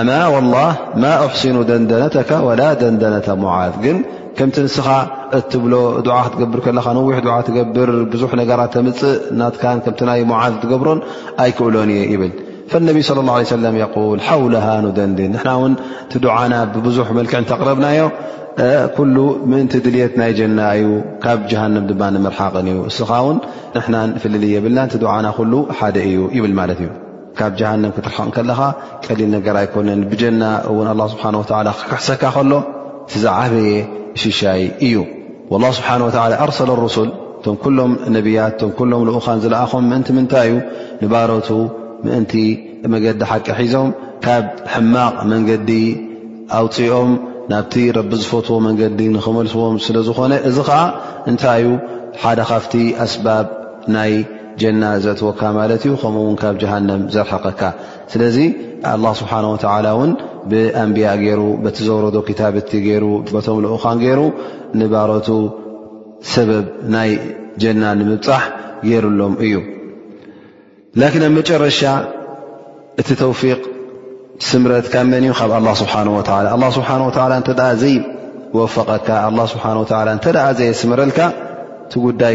ኣማ 0.00 0.10
والላه 0.34 0.70
ማ 1.02 1.06
ኣሕስኑ 1.26 1.56
ደንደነተከ 1.70 2.30
ወላ 2.46 2.62
ደንደነة 2.82 3.28
ሙዓዝ 3.42 3.72
ግን 3.84 3.96
ከምቲ 4.38 4.56
ንስኻ 4.66 4.86
እትብሎ 5.38 5.74
ድ 6.06 6.08
ክትገብር 6.26 6.58
ከለኻ 6.66 6.86
ነዊሕ 6.98 7.16
ዓ 7.34 7.36
ትገብር 7.48 7.90
ብዙሕ 8.12 8.30
ነገራት 8.40 8.70
ተምፅእ 8.76 9.14
ናትካን 9.40 9.78
ከም 9.84 10.06
ናይ 10.08 10.20
ሙዓዝ 10.32 10.54
ትገብሮን 10.64 11.00
ኣይክእሎን 11.44 11.90
እየ 11.96 12.00
ይብል 12.14 12.32
فነቢ 12.72 12.96
صለى 13.08 13.22
اه 13.32 13.42
ሰለም 13.54 13.74
ል 14.18 14.20
ሓውልሃኑ 14.26 14.84
ደንድን 14.98 15.30
ንናውን 15.36 15.72
ቲ 16.12 16.22
ድዓና 16.24 16.54
ብብዙሕ 16.74 17.06
መልክዕ 17.18 17.36
እተቅረብናዮ 17.44 18.00
ኩሉ 18.96 19.16
ምእንቲ 19.50 19.72
ድልት 19.86 20.12
ናይ 20.20 20.32
ጀና 20.38 20.58
እዩ 20.80 20.88
ካብ 21.24 21.38
ጀሃንም 21.50 21.86
ድማ 21.90 22.02
ንምርሓቅን 22.14 22.66
እዩ 22.72 22.78
እስኻ 22.92 23.10
ውን 23.28 23.38
ንና 23.84 24.04
ፍልል 24.24 24.44
የብልና 24.54 24.86
ቲ 24.94 25.06
ዓና 25.14 25.26
ኩሉ 25.38 25.52
ሓደ 25.80 25.96
እዩ 26.10 26.18
ይብል 26.38 26.52
ማለት 26.60 26.80
እዩ 26.84 26.88
ካብ 27.38 27.52
ጃሃንም 27.60 27.92
ክትርካቕ 27.94 28.28
ከለኻ 28.36 28.60
ቀሊል 29.06 29.30
ነገር 29.36 29.54
ኣይኮነን 29.62 30.00
ብጀና 30.10 30.42
እውን 30.70 30.88
ኣ 30.92 31.06
ስብሓን 31.12 31.34
ወላ 31.40 31.68
ክክሕሰካ 31.78 32.22
ከሎ 32.36 32.52
ቲዝዓበየ 33.12 33.70
ሽሻይ 34.22 34.62
እዩ 34.86 34.94
ላ 35.64 35.70
ስብሓን 35.78 36.02
ወላ 36.06 36.32
ኣርሰለ 36.44 36.70
ርስል 36.84 37.08
እቶም 37.38 37.56
ኩሎም 37.64 37.92
ነብያት 38.16 38.54
እቶም 38.56 38.70
ኩሎም 38.80 39.02
ልኡኻን 39.08 39.38
ዝለኣኾም 39.44 39.84
ምእንቲ 39.92 40.08
ምንታይ 40.18 40.50
እዩ 40.50 40.60
ንባሮቱ 41.06 41.48
ምእንቲ 42.06 42.32
መንገዲ 42.92 43.20
ሓቂ 43.30 43.46
ሒዞም 43.60 43.88
ካብ 44.26 44.44
ሕማቕ 44.74 45.14
መንገዲ 45.32 45.70
ኣውፅኦም 46.60 47.12
ናብቲ 47.52 47.74
ረቢ 47.96 48.12
ዝፈትዎ 48.22 48.56
መንገዲ 48.66 49.00
ንኽመልስዎም 49.16 49.76
ስለ 49.86 49.96
ዝኾነ 50.08 50.32
እዚ 50.50 50.56
ከዓ 50.68 50.80
እንታይእዩ 51.32 51.70
ሓደ 52.22 52.40
ካፍቲ 52.52 52.74
ኣስባብ 53.04 53.46
ናይ 53.96 54.12
ና 54.82 54.90
ዘእትወካ 55.04 55.40
ማለት 55.56 55.82
እዩ 55.86 55.92
ከምኡውን 56.00 56.34
ካብ 56.42 56.54
ጀሃንም 56.62 57.00
ዘርሓቀካ 57.14 57.60
ስለዚ 58.12 58.36
ه 59.02 59.12
ስብሓ 59.20 59.32
ላ 59.84 59.88
ውን 59.98 60.10
ብኣንብያ 60.50 61.08
ገይሩ 61.22 61.40
በቲ 61.64 61.76
ዘወረዶ 61.86 62.16
ክታብቲ 62.28 62.70
ገይሩ 62.86 63.04
ቶም 63.46 63.58
ልኡኻ 63.64 63.84
ገይሩ 64.02 64.20
ንባሮቱ 64.80 65.28
ሰበብ 66.32 66.66
ናይ 66.94 67.10
ጀና 67.62 67.82
ንምብፃሕ 68.00 68.42
ገይሩሎም 68.88 69.34
እዩ 69.46 69.54
ላን 71.02 71.20
ኣብ 71.28 71.32
መጨረሻ 71.38 71.80
እቲ 73.02 73.08
ተውፊቅ 73.22 73.60
ስምረትካመን 74.48 75.24
እ 75.30 75.36
ካብ 75.40 75.52
ኣ 75.58 75.76
ስብሓ 75.82 75.94
ስብሓ 76.76 76.90
ተ 77.48 77.70
ዘይወፈቀካ 77.84 79.08
ስ 79.58 80.26
ተ 80.26 80.36
ዘየስምረልካ 80.60 81.20
ትጉዳይ 81.92 82.34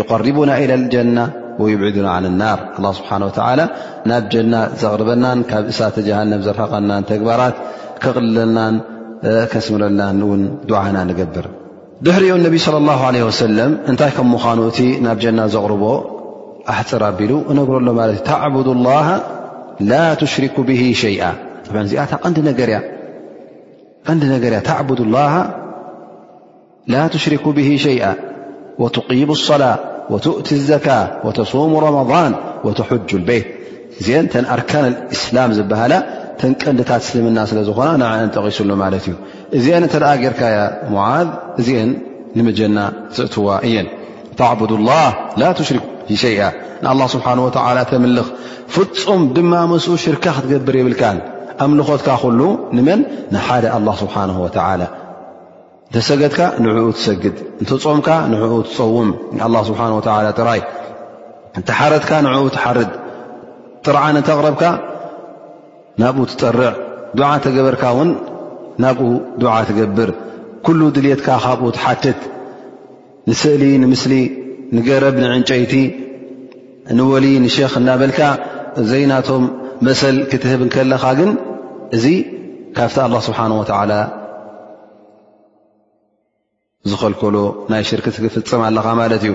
يقربن 0.00 0.48
إلى 0.62 0.74
الجنة 0.80 1.24
ويبعدنا 1.60 2.10
عن 2.16 2.24
النار 2.30 2.58
الله 2.78 2.92
سبحانه 3.00 3.26
وتعلى 3.28 3.64
نب 4.10 4.24
جن 4.32 4.52
ዘقرب 4.80 5.08
س 5.78 5.80
جهن 6.08 6.30
ر 6.40 6.42
جبرت 7.14 7.54
ق 8.04 8.06
كسمر 9.52 9.82
دعن 10.72 10.96
نبر 11.10 11.44
ድሕሪኡ 12.06 12.34
ነቢ 12.44 12.54
صለى 12.66 12.78
الله 12.82 13.00
عله 13.08 13.20
وسለ 13.28 13.58
እንታይ 13.90 14.10
ከም 14.16 14.26
ምዃኑ 14.34 14.58
እቲ 14.70 14.78
ናብ 15.04 15.16
ጀና 15.22 15.40
ዘቕርቦ 15.54 15.82
ኣሕፅር 16.72 17.02
ኣቢሉ 17.10 17.32
እነግረሎ 17.50 17.88
ማለት 17.98 18.16
እ 18.20 18.24
ታዕድ 18.30 18.68
الላه 18.76 19.06
ላ 19.90 19.94
ትሽሪك 20.22 20.56
ሸኣ 21.02 21.20
ዚኣታ 21.90 22.12
ዲ 22.34 22.38
ንዲ 24.12 24.16
ነገርያ 24.32 25.26
ላ 26.92 26.96
ሽሪኩ 27.24 27.44
ብ 27.58 27.60
ሸ 27.84 27.86
وትقም 28.82 29.30
اصላة 29.38 29.72
وትؤቲ 30.12 30.48
الዘካ 30.60 30.86
وተصوሙ 31.26 31.72
ረመضን 31.86 32.32
وተحጁ 32.66 33.10
الቤት 33.20 33.46
ን 34.22 34.24
ተን 34.32 34.44
ኣርካና 34.54 34.84
እስላም 35.14 35.50
ዝበሃላ 35.58 35.92
ተን 36.40 36.52
ቀንዲታት 36.62 37.02
እስልምና 37.06 37.38
ስለ 37.50 37.58
ዝኾና 37.68 38.02
ንንጠቂሱሉ 38.20 38.70
ማለት 38.82 39.04
እዩ 39.08 39.14
እዚአን 39.58 39.84
እተ 39.86 39.94
ደኣ 40.02 40.10
ጌርካያ 40.22 40.56
ሙዓዝ 40.92 41.26
እዚአን 41.60 41.90
ንመጀና 42.36 42.78
ዝእትዋ 43.16 43.46
እየን 43.68 43.88
ተዕቡድ 44.38 44.72
ላه 44.88 45.06
ላ 45.40 45.48
ትሽርክ 45.58 45.82
ሸይኣ 46.22 46.40
ንኣ 46.84 47.06
ስብሓه 47.14 47.80
ተምልኽ 47.90 48.28
ፍፁም 48.74 49.22
ድማ 49.36 49.52
ምስኡ 49.72 49.92
ሽርካ 50.04 50.24
ክትገብር 50.36 50.74
የብልካ 50.80 51.02
ኣምልኾትካ 51.64 52.08
ኩሉ 52.22 52.40
ንመን 52.76 53.00
ንሓደ 53.34 53.64
ኣላه 53.76 53.94
ስብሓه 54.02 54.24
ላ 54.82 54.84
እተሰገድካ 55.90 56.40
ንዕኡ 56.64 56.88
ትሰግድ 56.96 57.36
እንተጽምካ 57.60 58.08
ንዕኡ 58.32 58.52
ትፀውም 58.68 59.08
ስብሓه 59.68 59.90
ጥራይ 60.38 60.60
እተሓረድካ 61.60 62.10
ንኡ 62.26 62.42
ትሓርድ 62.56 62.90
ጥርዓን 63.84 64.16
እተቕረብካ 64.20 64.64
ናብኡ 66.00 66.24
ትጠርዕ 66.30 66.74
ድዓ 67.18 67.28
እተገበርካ 67.38 67.82
እውን 67.94 68.10
ናብኡ 68.84 69.08
ድዓ 69.40 69.52
ትገብር 69.68 70.10
ኩሉ 70.66 70.80
ድልትካ 70.96 71.28
ካብኡ 71.44 71.68
ትሓትት 71.76 72.20
ንስእሊ 73.30 73.62
ንምስሊ 73.82 74.12
ንገረብ 74.76 75.14
ንዕንጨይቲ 75.24 75.74
ንወል 76.98 77.24
ንሸክ 77.44 77.72
እናበልካ 77.80 78.20
ዘይናቶም 78.90 79.44
መሰል 79.86 80.16
ክትህብ 80.30 80.60
ከለኻ 80.74 81.04
ግን 81.18 81.30
እዚ 81.96 82.04
ካብቲ 82.76 82.96
ኣላ 83.04 83.14
ስብሓን 83.28 83.52
ወዓላ 83.60 83.92
ዝኸልከሎ 86.90 87.36
ናይ 87.72 87.82
ሽርክ 87.88 88.06
ክፍፅም 88.20 88.60
ኣለኻ 88.66 88.86
ማለት 89.00 89.22
እዩ 89.26 89.32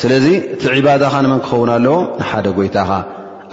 ስለዚ 0.00 0.26
እቲ 0.54 0.62
ዕባዳኻ 0.78 1.14
ንመን 1.24 1.40
ክኸውን 1.44 1.70
ኣለዎ 1.76 1.94
ንሓደ 2.20 2.46
ጐይታኻ 2.58 2.90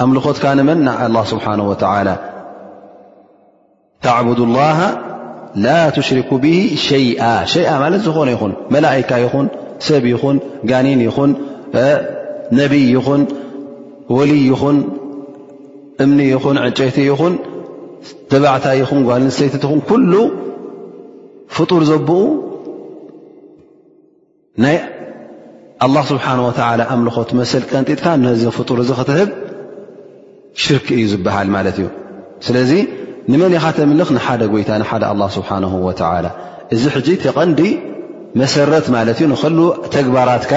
ኣምልኾትካ 0.04 0.46
ንመን 0.60 0.80
ናኣላ 0.88 1.18
ስብሓን 1.32 1.62
ወዓላ 1.70 2.10
ታዕቡዱ 4.08 4.40
ላሃ 4.58 4.80
ላ 5.66 5.70
ትሽሪኩ 5.96 6.30
ብ 6.44 6.48
ሸይኣ 6.88 7.22
ሸ 7.52 7.64
ማለት 7.84 8.02
ዝኾነ 8.08 8.30
ይኹን 8.36 8.52
መላይካ 8.74 9.12
ይኹን 9.26 9.46
ሰብ 9.88 10.04
ይኹን 10.14 10.38
ጋኒን 10.70 11.00
ይኹን 11.08 11.32
ነብይ 12.60 12.86
ይኹን 12.96 13.22
ወልይ 14.18 14.44
ይኹን 14.52 14.78
እምኒ 16.04 16.20
ይኹን 16.34 16.58
ዕንጨይቲ 16.66 16.98
ይኹን 17.10 17.34
ዘባዕታ 18.34 18.66
ይኹን 18.82 19.02
ጓልን 19.10 19.32
ሰይቲ 19.38 19.54
ኹን 19.72 19.80
ኩሉ 19.90 20.14
ፍጡር 21.58 21.82
ዘብኡ 21.92 22.14
ናይ 24.66 24.78
ه 25.96 26.02
ስብሓንه 26.12 26.44
ኣምልኾትመሰል 26.94 27.64
ቀንጢጥካ 27.72 28.06
ነዚ 28.24 28.42
ፍጡር 28.58 28.78
እዚ 28.84 28.90
ክትህብ 29.00 29.30
ሽርክ 30.64 30.88
እዩ 30.96 31.04
ዝበሃል 31.12 31.48
ማለት 31.56 31.76
እዩ 31.82 31.86
ስለ 32.46 32.56
ንመን 33.32 33.54
ኻ 33.64 33.66
ተምልኽ 33.78 34.10
ንሓደ 34.16 34.42
ጎይታ 34.52 34.70
ንሓደ 34.82 35.04
ኣላه 35.14 35.30
ስብሓን 35.38 35.64
ወላ 35.88 36.26
እዚ 36.76 36.82
ሕጂ 36.96 37.08
ተቐንዲ 37.24 37.60
መሰረት 38.42 38.86
ማለት 38.96 39.18
እዩ 39.20 39.26
ንክሉ 39.34 39.60
ተግባራትካ 39.96 40.54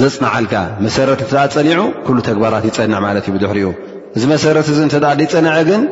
ዘፅናዓልካ 0.00 0.54
መሰረት 0.86 1.20
እት 1.26 1.32
ፀኒዑ 1.54 1.80
ኩሉ 2.06 2.18
ተግባራት 2.28 2.64
ይፀንዕ 2.68 2.98
ማለት 3.06 3.24
እዩ 3.28 3.32
ብድሕሪ 3.36 3.58
እዩ 3.64 3.70
እዚ 4.16 4.22
መሰረት 4.34 4.66
እዚ 4.72 4.78
እት 4.88 4.94
ድፀንዐ 5.20 5.54
ግን 5.70 5.82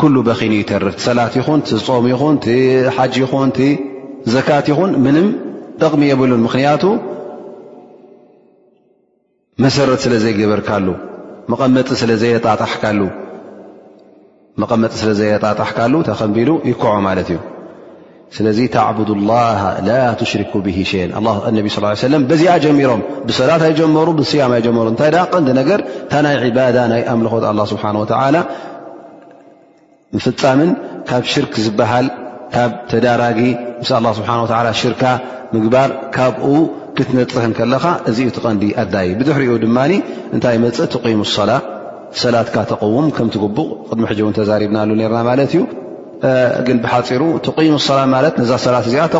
ኩሉ 0.00 0.14
በኺኑ 0.28 0.52
ይተርፍ 0.62 0.94
ቲሰላት 0.98 1.34
ይኹን 1.40 1.60
ትጾሙ 1.68 2.04
ይኹን 2.14 2.36
ቲሓጂ 2.44 3.14
ይኹን 3.24 3.50
ዘካት 4.34 4.66
ይኹን 4.74 4.90
ምንም 5.04 5.26
ደቕሚ 5.80 6.02
የብሉን 6.10 6.40
ምኽንያቱ 6.46 6.84
መሰረት 9.64 10.00
ስለ 10.04 10.12
ዘይገበርካሉ 10.24 10.86
መ 11.52 11.54
ስለዘየጣጣሕካሉ 12.00 13.02
ተከቢሉ 16.08 16.48
ይኮዖ 16.70 16.94
ማለት 17.06 17.28
እዩ 17.34 17.40
ስለዚ 18.36 18.58
ተዕድ 18.76 19.10
ላ 19.28 19.32
ላ 19.88 19.96
ሽርክ 20.30 20.52
ብ 20.64 20.74
ሸን 20.90 21.10
ነ 21.56 21.62
ስ 21.70 22.02
ለ 22.12 22.18
በዚኣ 22.30 22.54
ጀሚሮም 22.64 23.02
ብሰላት 23.28 23.62
ኣይጀመሩ 23.68 24.08
ብያም 24.20 24.52
ኣይጀሩ 24.56 24.76
እንታይ 24.92 25.10
ቀንዲ 25.32 25.48
ነገር 25.60 25.80
ንታ 26.06 26.12
ናይ 26.26 26.50
ባዳ 26.56 26.76
ናይ 26.92 27.02
ኣምልኾት 27.14 27.44
ስብሓ 27.72 27.84
ፍፃምን 30.36 30.70
ካብ 31.08 31.22
ሽርክ 31.32 31.54
ዝበሃል 31.66 32.06
ካብ 32.54 32.70
ተዳራጊ 32.90 33.40
ምስ 33.82 33.90
ስብሓ 34.18 34.58
ሽርካ 34.82 35.02
ምግባርካ 35.54 36.16
ትነፅህ 37.08 37.44
ለኻ 37.74 37.84
እ 38.10 38.12
ዲ 38.62 38.64
ኣዳ 38.82 38.94
ሕሪኡ 39.36 39.52
ድ 39.64 39.66
ታይ 40.44 40.54
ፅእ 41.04 41.16
ም 41.22 41.24
ላ 41.48 41.50
ሰላ 42.22 42.34
ተውም 42.72 43.06
እ 43.10 43.12
ቅድሚ 43.88 44.04
ተና 44.38 44.50
ግ 46.68 46.70
ፂሩ 46.94 47.22
ላ 48.00 48.02
ሰ 48.68 48.70
ዚ 48.94 48.96
ተ 49.14 49.16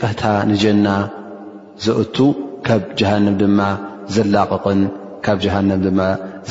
ቀታ 0.00 0.22
ንጀና 0.50 0.86
ዘእቱ 1.84 2.16
ካብ 2.66 2.82
ጀሃንም 3.00 3.36
ድማ 3.40 3.60
ዝላቅን 4.14 4.80
ካብ 5.26 5.38
ሃنም 5.54 5.80
ድማ 5.86 6.00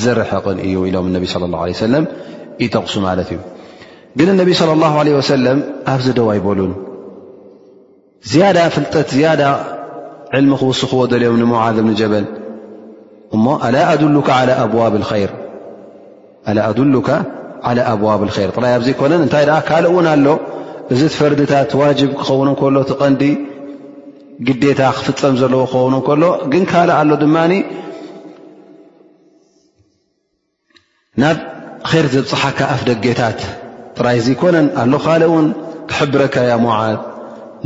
ዘርሕቕን 0.03 0.57
እዩ 0.67 0.75
ኢሎም 0.89 1.07
ነቢ 1.15 1.23
صى 1.33 1.37
اله 1.47 1.59
ه 1.65 1.73
ሰ 1.81 1.85
ይጠቕሱ 2.63 2.93
ማለት 3.07 3.27
እዩ 3.33 3.39
ግን 4.19 4.29
ነቢ 4.41 4.49
صلى 4.61 4.73
الله 4.77 4.91
عله 5.01 5.13
سለም 5.33 5.59
ኣብዚ 5.93 6.07
ደዋ 6.19 6.29
ይበሉን 6.39 6.71
ዝያዳ 8.31 8.57
ፍልጠት 8.75 9.09
ዝዳ 9.17 9.43
ዕልሚ 10.37 10.53
ክውስኽዎ 10.61 10.99
ልዮም 11.21 11.35
ንሞዓذብንጀበል 11.43 12.25
እሞ 13.35 13.45
أድሉካ 13.93 14.27
على 14.41 14.71
ኣብዋብ 17.93 18.21
الር 18.27 18.45
ጥ 18.55 18.59
ኣብዘኮነ 18.77 19.11
እንታይ 19.25 19.45
ካልእ 19.67 19.91
ውን 19.95 20.07
ኣሎ 20.13 20.25
እዚ 20.93 21.01
ፈርድታት 21.19 21.71
ዋجብ 21.81 22.09
ክኸውን 22.19 22.49
ሎ 22.75 22.79
ቀንዲ 23.01 23.21
ግታ 24.47 24.81
ክፍፀም 24.97 25.33
ዘለዎ 25.41 25.61
ክኸውኑ 25.69 25.95
ከሎ 26.07 26.23
ግን 26.51 26.63
ካልእ 26.71 26.95
ኣሎ 26.99 27.09
ድማ 27.23 27.35
ናብ 31.21 31.37
ር 32.01 32.05
ዘብፅሓካ 32.13 32.59
ኣፍ 32.73 32.81
ደጌታት 32.89 33.39
ጥራይ 33.97 34.19
ዘኮነን 34.25 34.67
ኣሎ 34.81 34.93
ካሊእ 35.05 35.27
እውን 35.29 35.47
ክሕብረካ 35.89 36.35
ያሞዓት 36.51 37.01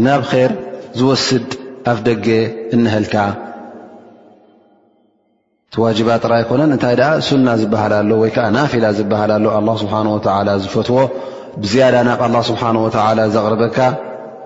ናብ 0.06 0.22
ር 0.32 0.52
ዝወስድ 1.00 1.48
ኣፍ 1.92 2.00
ደገ 2.08 2.28
እንህልካ 2.76 3.16
ቲዋጅባ 5.74 6.10
ጥራይ 6.24 6.44
ኮነን 6.50 6.72
እንታይ 6.76 6.96
ኣ 7.08 7.10
ሱና 7.28 7.48
ዝበሃልሎ 7.62 8.12
ወይከዓ 8.24 8.46
ናፊላ 8.58 8.86
ዝበሃልሎ 8.98 9.46
ኣ 9.58 9.62
ስብሓን 9.84 10.08
ወላ 10.16 10.50
ዝፈትዎ 10.66 11.00
ብዝያዳ 11.64 11.96
ናብ 12.10 12.20
ኣላ 12.28 12.36
ስብሓን 12.50 12.78
ወላ 12.84 13.20
ዘቕርበካ 13.36 13.78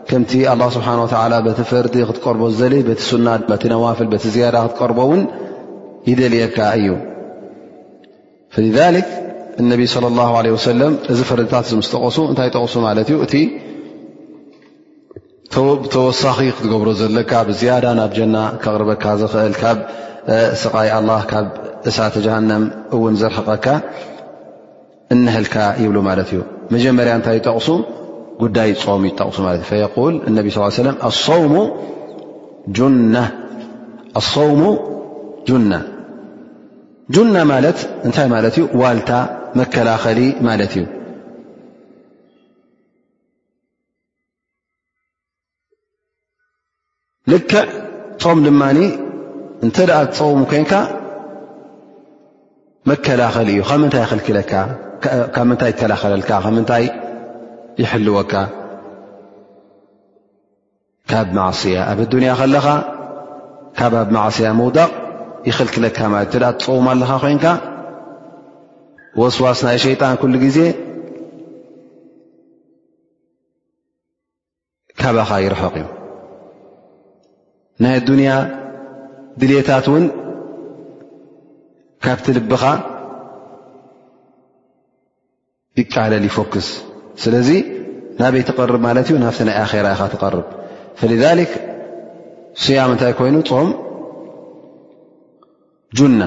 ከምቲ 0.10 0.32
ه 0.50 0.70
ስብሓه 0.76 1.26
ላ 1.32 1.36
በቲ 1.46 1.60
ፈርዲ 1.72 1.96
ክትቀርቦ 2.10 2.44
ዝለ 2.60 2.74
ቲ 3.00 3.02
ና 3.26 3.56
ቲ 3.62 3.64
ነዋፍል 3.74 4.08
ቲ 4.24 4.26
ያዳ 4.44 4.56
ክትቀርቦውን 4.66 5.22
ይደልየካ 6.10 6.58
እዩ 6.80 6.90
ذ 8.78 8.80
ነቢይ 9.72 9.88
صለ 9.96 10.06
ه 10.30 10.54
ወሰለም 10.58 10.94
እዚ 11.14 11.20
ፈርድታት 11.30 11.66
ምስ 11.80 11.88
ጠቐሱ 11.94 12.18
እንታይ 12.32 12.50
ጠቕሱ 12.56 12.74
ማለት 12.88 13.08
እዩ 13.12 13.18
እቲ 13.26 13.36
ተወሳኺ 15.94 16.38
ክትገብሮ 16.58 16.90
ዘለካ 17.00 17.32
ብዝያዳ 17.48 17.86
ናብ 17.98 18.12
ጀና 18.18 18.36
ከቕርበካ 18.64 19.04
ዝኽእል 19.22 19.56
ካብ 19.62 19.78
ስቃይ 20.62 20.90
ላ 21.08 21.12
ካብ 21.32 21.48
እሳ 21.90 21.98
ተ 22.14 22.16
ጀሃንም 22.26 22.64
እውን 22.96 23.14
ዘርሕቀካ 23.22 23.66
እንህልካ 25.14 25.56
ይብሉ 25.84 25.98
ማለት 26.10 26.28
እዩ 26.34 26.40
መጀመርያ 26.76 27.14
እታይ 27.20 27.40
ጠቕሱ 27.48 27.68
ق 28.41 28.41
ف 28.41 28.41
صل 28.41 28.41
ولص 28.41 28.41
ዋ 29.99 30.01
ላኸሊ 30.36 30.91
ም 40.45 40.65
ድ 49.75 49.77
እ 54.91 54.93
ኮ 55.84 55.86
ላ 55.91 55.95
ይሕልወካ 57.79 58.34
ካብ 61.12 61.27
ማዕስያ 61.38 61.77
ኣብ 61.91 61.99
ኣዱንያ 62.05 62.31
ከለኻ 62.39 62.67
ካብ 63.77 63.93
ኣብ 64.01 64.10
ማዕስያ 64.17 64.49
ምውዳቕ 64.60 64.91
ይኽልክለካ 65.49 65.97
ማለት 66.13 66.34
እኣ 66.38 66.43
ትፀውሙ 66.60 66.86
ኣለኻ 66.93 67.12
ኮንካ 67.23 67.45
ወስዋስ 69.19 69.60
ናይ 69.67 69.77
ሸይጣን 69.86 70.15
ኩሉ 70.21 70.34
ግዜ 70.45 70.57
ካባኻ 75.01 75.29
ይረሐቕ 75.45 75.75
እዩ 75.81 75.88
ናይ 77.84 77.97
ዱንያ 78.07 78.31
ድሌታት 79.41 79.86
እውን 79.91 80.05
ካብቲ 82.03 82.25
ልብኻ 82.38 82.63
ይቃለል 85.79 86.23
ይፈክስ 86.29 86.67
ስለዚ 87.24 87.50
ናበይ 88.19 88.41
ትቐርብ 88.50 88.82
ማለት 88.88 89.06
እዩ 89.12 89.15
ናብቲ 89.24 89.39
ናይ 89.47 89.56
ኣራ 89.63 89.86
ኢኻ 89.95 90.02
ትቐርብ 90.13 90.45
ስያም 92.63 92.89
እንታይ 92.93 93.13
ኮይኑ 93.19 93.36
ፆም 93.50 93.67
ጁና 95.97 96.21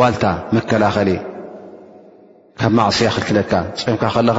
ዋልታ 0.00 0.24
መከላኸሊ 0.56 1.10
ካብ 2.60 2.72
ማዕስያ 2.78 3.08
ክልክለካ 3.16 3.52
ፅምካ 3.80 4.02
ከለኻ 4.14 4.38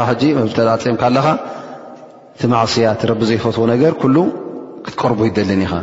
ፅምካ 0.85 1.01
ኣለካ 1.11 1.27
እቲ 2.37 2.41
ማዕስያ 2.53 2.89
ረቢ 3.11 3.21
ዘይፈትዎ 3.29 3.65
ነገር 3.73 3.91
ኩሉ 4.01 4.17
ክትቀርቡ 4.85 5.19
ይደልን 5.29 5.61
ኢኻ 5.65 5.73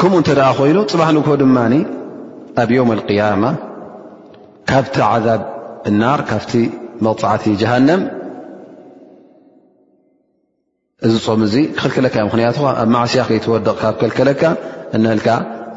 ከምኡ 0.00 0.14
እንተ 0.20 0.30
ደ 0.38 0.42
ኮይኑ 0.58 0.78
ፅባሕ 0.92 1.10
ንክ 1.16 1.28
ድማ 1.42 1.58
ኣብ 2.62 2.68
ዮም 2.76 2.90
اقያማ 2.96 3.44
ካብቲ 4.70 4.96
ዛብ 5.26 5.42
ና 6.00 6.10
ካብ 6.30 6.42
መቕፅዕቲ 7.06 7.44
ጀሃ 7.62 7.72
እዚ 11.06 11.14
ፆም 11.24 11.40
እዚ 11.46 11.54
ክኽልከለካ 11.78 12.14
እዮም 12.22 12.28
ክንያቱ 12.34 12.58
ኣብ 12.82 12.88
ማዕስያ 12.92 13.22
ዘይትወደቕ 13.28 13.74
ካብ 13.80 13.94
ከልከለካ 14.00 14.42
እንህልካ 14.96 15.28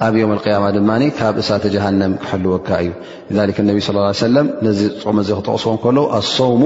ኣብ 0.06 0.14
ዮም 0.22 0.32
ያማ 0.54 0.66
ድማ 0.76 0.90
ካብ 1.18 1.36
እሳተ 1.42 1.64
ጀሃነም 1.74 2.14
ክሕልወካ 2.24 2.68
እዩ 2.84 2.92
ነብ 3.70 3.78
ሰለ 4.22 4.36
ነዚ 4.68 4.80
ፆም 5.04 5.18
እዚ 5.24 5.30
ክጠቕስዎ 5.40 5.74
ከለ 5.86 5.98
ኣሰውሙ 6.20 6.64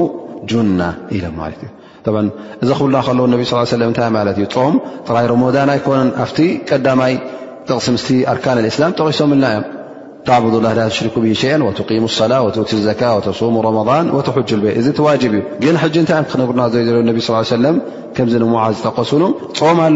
ጁና 0.52 0.82
ኢሎም 1.18 1.36
ማት 1.42 1.62
እ 1.66 2.10
እዚ 2.64 2.70
ክብሉና 2.78 2.98
ከለ 3.10 3.20
ነቢ 3.34 3.44
ስ 3.52 3.74
ለ 3.84 3.92
ታይ 4.00 4.10
ማት 4.20 4.38
እዩ 4.38 4.48
ም 4.74 4.78
ጥራይ 5.10 5.26
ሮሞዳና 5.36 5.72
ይኮነን 5.80 6.10
ኣብቲ 6.26 6.38
ቀዳማይ 6.70 7.14
ጥቕሲ 7.68 7.88
ምስቲ 7.98 8.10
ኣርካን 8.34 8.58
እስላም 8.72 8.94
ጠቂሶም 9.00 9.32
ልና 9.36 9.46
እዮም 9.56 9.64
ተ 10.28 10.32
ዳ 10.66 10.82
ሽኩ 10.96 11.18
ሸ 11.42 11.46
قሙ 11.90 12.02
صላة 12.20 12.44
ቲ 12.72 12.78
ዘካ 12.88 13.02
ተስሙ 13.28 13.56
ረضን 13.68 14.06
ተጅ 14.28 14.50
ቤ 14.64 14.66
እዚ 14.80 14.88
ዋጅብ 15.08 15.34
እዩ 15.38 15.64
ግን 15.64 15.76
ንታይ 16.06 16.20
ክነብርና 16.32 16.62
ዘ 16.74 16.76
ዘሎ 16.88 17.38
ስل 17.54 17.60
ለ 17.66 17.68
ከዚ 18.16 18.34
ንምዓ 18.44 18.60
ዝተቀሱኑ 18.78 19.24
ም 19.78 19.80
ኣ 19.84 19.88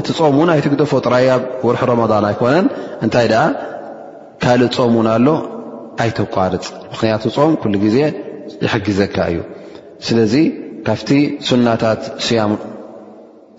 እቲ 0.00 0.08
ም 0.36 0.38
ን 0.46 0.48
ኣይትግደፎ 0.54 0.92
ጥራያ 1.06 1.28
ር 1.74 1.76
ረضን 1.90 2.24
ኣይኮነን 2.30 2.66
እታይ 3.06 3.26
ካልእ 4.42 4.70
ፆም 4.76 4.92
ውን 4.98 5.08
ኣሎ 5.14 5.26
ኣይተቋርፅ 6.02 6.64
ምክንያቱ 6.92 7.22
ም 7.72 7.88
ዜ 7.94 7.96
ይሕግዘካ 8.66 9.16
እዩ 9.32 9.38
ስለዚ 10.06 10.34
ካብቲ 10.86 11.10
ሱናታት 11.48 12.02
ስያም 12.26 12.52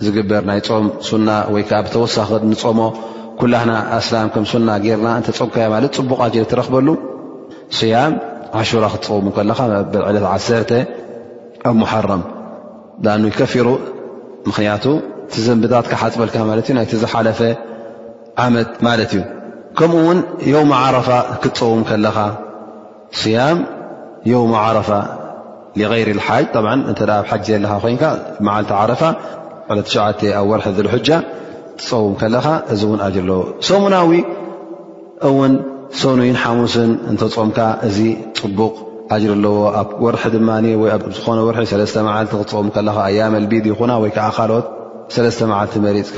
ዝግበር 0.05 0.43
ናይ 0.51 0.59
ም 0.85 1.21
ና 1.27 1.35
ይዓ 1.57 1.71
ብተወሳኽ 1.85 2.29
ፀሞ 2.63 2.79
ኩ 3.43 3.47
ኣላ 3.51 3.55
ና 3.69 3.73
ና 5.05 5.13
እፀካ 5.31 5.55
ፅቡቃ 5.97 6.35
ረክበሉ 6.59 6.87
صያ 7.77 7.95
ሹر 8.69 8.83
ክውሙ 9.05 9.25
ኻ 9.37 9.43
ዕለ 10.09 10.27
ኣብح 11.71 13.41
ፊሩ 13.53 13.67
ክያቱ 14.57 14.85
ቲዘንብታትሓፅበልካ 15.33 16.35
ዝሓፈ 17.01 17.39
ዓመት 18.45 18.71
ማ 18.87 18.95
እዩ 19.07 19.21
ከምኡ 19.79 20.03
ውን 20.07 20.19
م 20.71 20.73
ፋ 21.09 21.19
ክፀውሙ 21.43 21.81
ከለኻ 21.89 22.17
ፋ 24.89 25.03
غይር 25.93 26.09
ብ 26.17 26.27
ሓ 26.27 26.41
ዘኻ 27.47 28.03
ኮ 28.03 28.13
ዓቲ 28.57 28.99
ፋ 29.69 29.79
ለ 29.79 30.33
ኣብ 30.39 30.47
ወርሒ 30.51 30.65
ትፀውም 31.79 32.13
ኻ 32.19 32.21
እ 32.27 32.39
ኣዎ 33.07 33.35
ሰሙናዊ 33.69 34.11
እውን 35.29 35.53
ሰይ 35.99 36.31
ሓሙስን 36.43 36.91
እንተፆምካ 37.11 37.59
እዚ 37.87 37.97
ፅቡቕ 38.39 38.73
ኣጅር 39.13 39.31
ኣለዎ 39.37 39.55
ኣብ 39.81 39.89
ርሒ 40.15 40.23
ድ 40.33 40.35
ዝነ 42.03 42.09
ር 42.27 42.27
መልቲ 42.47 42.49
ክም 42.51 42.67
ከኻ 42.75 42.87
ኣያ 43.09 43.19
ቢድ 43.51 43.65
ይኹና 43.71 43.91
ወይ 44.03 44.11
ዓ 44.27 44.29
ካሎት 44.37 44.65
መዓልቲ 45.51 45.75
መፅካ 45.85 46.17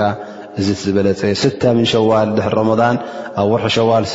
እዚ 0.61 0.67
ዝበለፀ 0.83 1.21
ስ 1.43 1.45
ም 1.77 1.83
ሸዋል 1.93 2.29
ድ 2.37 2.47
ረضን 2.57 2.97
ኣብ 3.43 3.51
ር 3.63 3.69
ሸዋል 3.77 4.05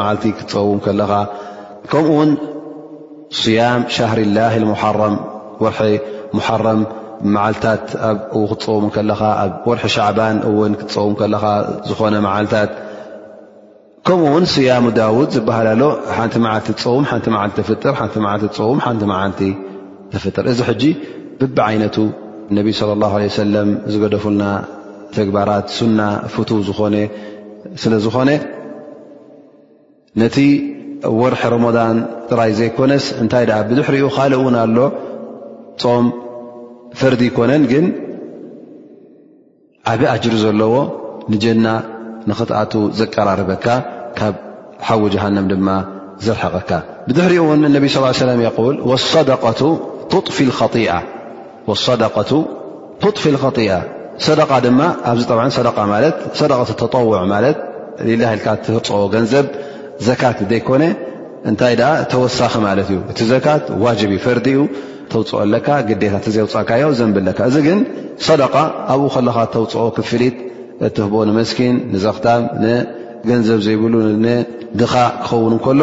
መልቲ 0.00 0.24
ክፀውም 0.38 0.78
ከኻ 0.86 1.10
ከምኡውን 1.90 2.30
ያ 3.58 3.66
ሻር 3.96 4.18
ላ 4.36 4.38
ማዓልታት 7.34 7.84
ኣብ 8.08 8.18
እው 8.38 8.42
ክፀውሙ 8.50 8.86
ከለኻ 8.96 9.20
ኣብ 9.42 9.52
ወርሒ 9.68 9.84
ሻዕባን 9.94 10.36
እውን 10.50 10.72
ክፀውም 10.80 11.14
ከለኻ 11.20 11.44
ዝኾነ 11.88 12.14
መዓልታት 12.26 12.70
ከምኡ 14.06 14.24
ውን 14.34 14.44
ስያሙ 14.52 14.84
ዳውድ 14.98 15.30
ዝበሃል 15.36 15.66
ኣሎ 15.72 15.82
ሓንቲ 16.16 16.34
መዓልቲ 16.44 16.68
ፀውም 16.82 17.04
ሓቲ 17.12 17.24
ዓልቲ 17.40 17.54
ተፍጥርቲ 17.62 18.20
ዓልቲ 18.32 18.50
ፀውም 18.58 18.78
ሓንቲ 18.84 19.02
መዓልቲ 19.12 19.40
ተፍጥር 20.12 20.44
እዚ 20.52 20.60
ሕጂ 20.68 20.82
ብቢዓይነቱ 21.40 21.96
ነቢ 22.58 22.66
صለ 22.78 22.90
ላه 23.02 23.12
ሰለም 23.40 23.68
ዝገደፍልና 23.92 24.44
ተግባራት 25.16 25.66
ሱና 25.78 26.00
ፍቱ 26.34 26.50
ዝኾነ 26.68 26.94
ስለዝኾነ 27.82 28.30
ነቲ 30.22 30.36
ወርሒ 31.20 31.42
ረመضን 31.54 31.96
ጥራይ 32.30 32.52
ዘይኮነስ 32.60 33.04
እንታይ 33.22 33.44
ኣ 33.58 33.58
ብድሕሪኡ 33.68 34.06
ካልእ 34.16 34.38
እውን 34.40 34.54
ኣሎ 34.62 34.76
ም 36.04 36.06
ፈርዲ 37.00 37.20
ይኮነን 37.28 37.62
ግን 37.72 37.84
ዓብ 39.92 40.00
ጅሪ 40.24 40.34
ዘለዎ 40.44 40.74
ንጀና 41.32 41.66
ንክትኣቱ 42.30 42.72
ዘቀራርበካ 42.98 43.66
ካብ 44.18 44.34
ሓዊ 44.86 45.02
جሃንም 45.14 45.46
ድማ 45.50 45.68
ዘርሐቐካ 46.24 46.70
ብድሕሪኡ 47.08 47.46
ን 47.60 47.62
ነቢ 47.76 47.84
صلى 47.94 48.06
ه 48.10 48.14
ሰ 48.22 48.24
ል 48.74 48.76
الصደقة 51.76 52.32
طፊ 53.06 53.24
لخጢ 53.34 53.58
صደ 54.26 54.40
ድማ 54.64 54.80
ኣዚ 55.10 55.20
ደ 55.30 56.54
ተطውዕ 56.80 57.14
ማ 57.32 57.34
ፅ 58.88 58.90
ገንዘብ 59.14 59.44
ዘካት 60.06 60.38
ዘይኮነ 60.50 60.82
እታይ 61.50 61.74
ተወሳኺ 62.12 62.52
ማለት 62.66 62.88
እዩ 62.92 62.98
እቲ 63.10 63.18
ዘት 63.30 63.46
ዋ 63.82 63.90
ፈርዲ 64.24 64.46
እዩ 64.54 64.58
ተውፅኦ 65.12 65.36
ኣለካ 65.44 65.68
ግዴታ 65.88 66.14
እዘይውፅእካዮ 66.30 66.82
ዘንብለካ 66.98 67.38
እዚ 67.48 67.56
ግን 67.66 67.78
ሰደቃ 68.28 68.54
ኣብኡ 68.92 69.02
ከለኻ 69.14 69.36
ተውፅኦ 69.54 69.84
ክፍሊት 69.96 70.36
እትህብኦ 70.86 71.18
ንመስኪን 71.28 71.76
ንዘኽታም 71.92 72.42
ንገንዘብ 72.62 73.58
ዘይብሉ 73.66 73.94
ንድኻ 74.24 74.94
ክኸውን 75.26 75.54
ንከሎ 75.58 75.80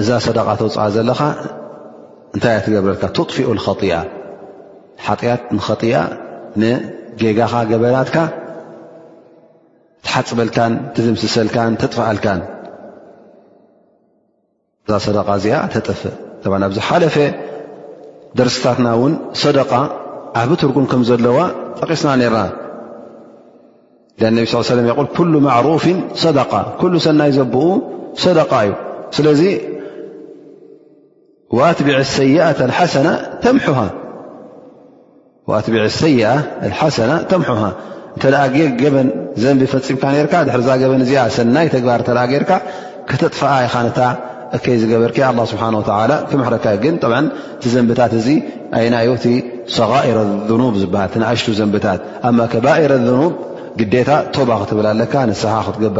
እዛ 0.00 0.08
ሰደቓ 0.26 0.48
ተውፅአ 0.60 0.82
ዘለኻ 0.96 1.20
እንታይ 2.34 2.54
እ 2.58 2.62
ትገብረልካ 2.66 3.04
ትጥፊኡ 3.16 3.48
ከጢኣ 3.66 3.94
ሓጢኣት 5.06 5.42
ንከጢኣ 5.56 5.96
ንጌጋኻ 6.60 7.52
ገበናትካ 7.70 8.16
ትሓፅበልካን 10.04 10.72
ትዝምስሰልካን 10.94 11.72
ተጥፍኣልካን 11.82 12.40
እዛ 14.88 14.94
ሰደቃ 15.06 15.28
እዚኣ 15.38 15.54
ተጠፍእ 15.72 16.14
ኣብዚ 16.66 16.76
ሓለፈ 16.88 17.16
ደርስታትና 18.38 18.86
ውን 19.00 19.12
ሰደቃ 19.42 19.72
ኣብ 20.40 20.50
ትርጉም 20.60 20.86
ከም 20.90 21.02
ዘለዋ 21.08 21.38
ጠቒስና 21.78 22.08
ነርና 22.20 22.38
ነብ 24.36 24.46
ሳ 24.52 24.62
ሰለ 24.70 24.78
ይ 24.86 24.92
ኩل 25.16 25.34
ማዕሩፍ 25.46 25.84
صደ 26.22 26.38
ሉ 26.92 26.94
ሰናይ 27.06 27.30
ዘብኡ 27.38 27.62
ሰደ 28.22 28.38
እዩ 28.62 28.70
ስለዚ 29.16 29.42
ትቢዕ 31.78 31.98
ሰይኣ 32.16 32.42
ሓሰና 36.78 37.10
ተምሃ 37.30 37.60
እተ 38.16 38.24
ገበን 38.80 39.08
ዘንቢ 39.42 39.62
ፈፂምካ 39.74 40.04
ካ 40.32 40.42
ድ 40.46 40.58
ዛ 40.68 40.70
ገበን 40.82 41.02
እዚኣ 41.04 41.22
ሰናይ 41.36 41.66
ተግባር 41.76 42.00
ተ 42.08 42.18
ጌርካ 42.32 42.50
ከተጥፍኣ 43.10 43.52
ኢነታ 43.68 43.98
ዝገበር 44.82 45.10
ስ 45.50 45.56
ክካ 45.88 46.74
ግ 46.84 46.94
ዘንብታት 47.74 48.12
ሰረ 49.76 49.94
ሃ 50.06 50.66
እሽ 51.34 51.44
ዘንታት 51.58 52.00
ከባረ 52.52 52.92
ግታ 53.80 54.10
ባ 54.50 54.58
ክብ 54.70 54.80
ስሓ 55.40 55.54
ክትር 55.66 55.90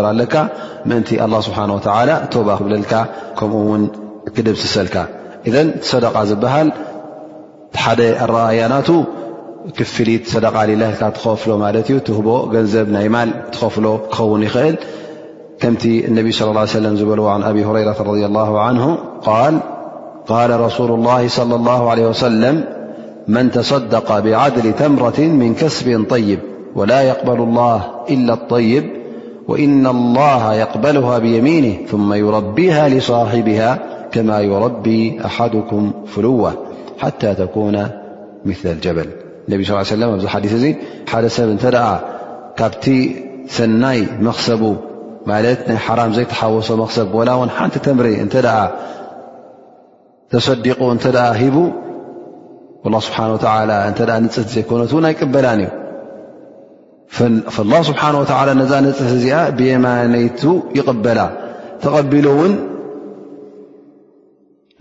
ብ 2.70 2.84
ከምኡ 3.38 3.80
ክብስሰልካ 4.36 4.96
ሰደ 5.90 6.04
ዝሃ 6.30 6.54
ሓደ 7.82 8.00
ኣያናቱ 8.48 8.88
ክፍሊት 9.78 10.24
ሰደ 10.32 10.46
ትኸፍ 11.16 11.42
ቦ 12.26 12.30
ገንዘብ 12.54 12.86
ናይ 12.96 13.06
ማ 13.14 13.18
ትኸፍ 13.56 13.76
ክን 14.14 14.42
ይል 14.48 14.76
كمت 15.60 15.84
النبي 15.86 16.32
صلى 16.32 16.50
لله 16.50 16.60
عليه 16.60 16.70
سلم 16.70 16.96
زبل 16.96 17.20
وعن 17.20 17.42
أبي 17.42 17.64
هريرة- 17.64 17.96
رضي 18.10 18.26
الله 18.26 18.60
عنه- 18.60 18.98
قال 19.30 19.58
قال 20.26 20.60
رسول 20.60 20.90
الله 20.90 21.28
صلى 21.28 21.54
الله 21.54 21.90
عليه 21.90 22.06
وسلم 22.08 22.64
من 23.28 23.50
تصدق 23.50 24.18
بعدل 24.18 24.72
تمرة 24.72 25.18
من 25.20 25.54
كسب 25.54 26.04
طيب 26.10 26.38
ولا 26.74 27.02
يقبل 27.02 27.42
الله 27.42 27.84
إلا 28.10 28.34
الطيب 28.34 28.84
وإن 29.48 29.86
الله 29.86 30.54
يقبلها 30.54 31.18
بيمينه 31.18 31.86
ثم 31.86 32.12
يربيها 32.12 32.88
لصاحبها 32.88 33.78
كما 34.12 34.40
يربي 34.40 35.20
أحدكم 35.24 35.92
فلوة 36.06 36.52
حتى 36.98 37.34
تكون 37.34 37.88
مثل 38.44 38.68
الجبل 38.70 39.06
الني 39.48 39.64
صلى 39.64 39.76
ا 39.76 39.80
يه 39.80 39.90
سلمحدث 39.92 40.52
دست 40.64 41.48
كابت 42.58 42.86
سناي 43.58 44.00
مخسبو 44.26 44.74
ማለት 45.30 45.60
ናይ 45.68 45.78
ሓራም 45.86 46.10
ዘይተሓወሶ 46.16 46.68
መክሰብ 46.82 47.12
ላ 47.28 47.30
ውን 47.40 47.50
ሓንቲ 47.56 47.76
ተምሪ 47.86 48.08
እተ 48.24 48.34
ተሰዲቁ 50.32 50.78
እተ 50.96 51.04
ሂቡ 51.40 51.56
اله 52.88 53.00
ስብሓ 53.06 53.18
እ 53.26 54.04
ንፅት 54.24 54.48
ዘይኮነትን 54.54 55.04
ኣይቅበላ 55.08 55.46
እዩ 55.58 55.68
الله 57.64 57.80
ስብሓه 57.88 58.12
ነዛ 58.60 58.72
ንፅት 58.86 58.98
እዚኣ 59.16 59.36
ብየማነቱ 59.58 60.42
ይቕበላ 60.78 61.20
ተቐቢሉ 61.82 62.26
ውን 62.40 62.52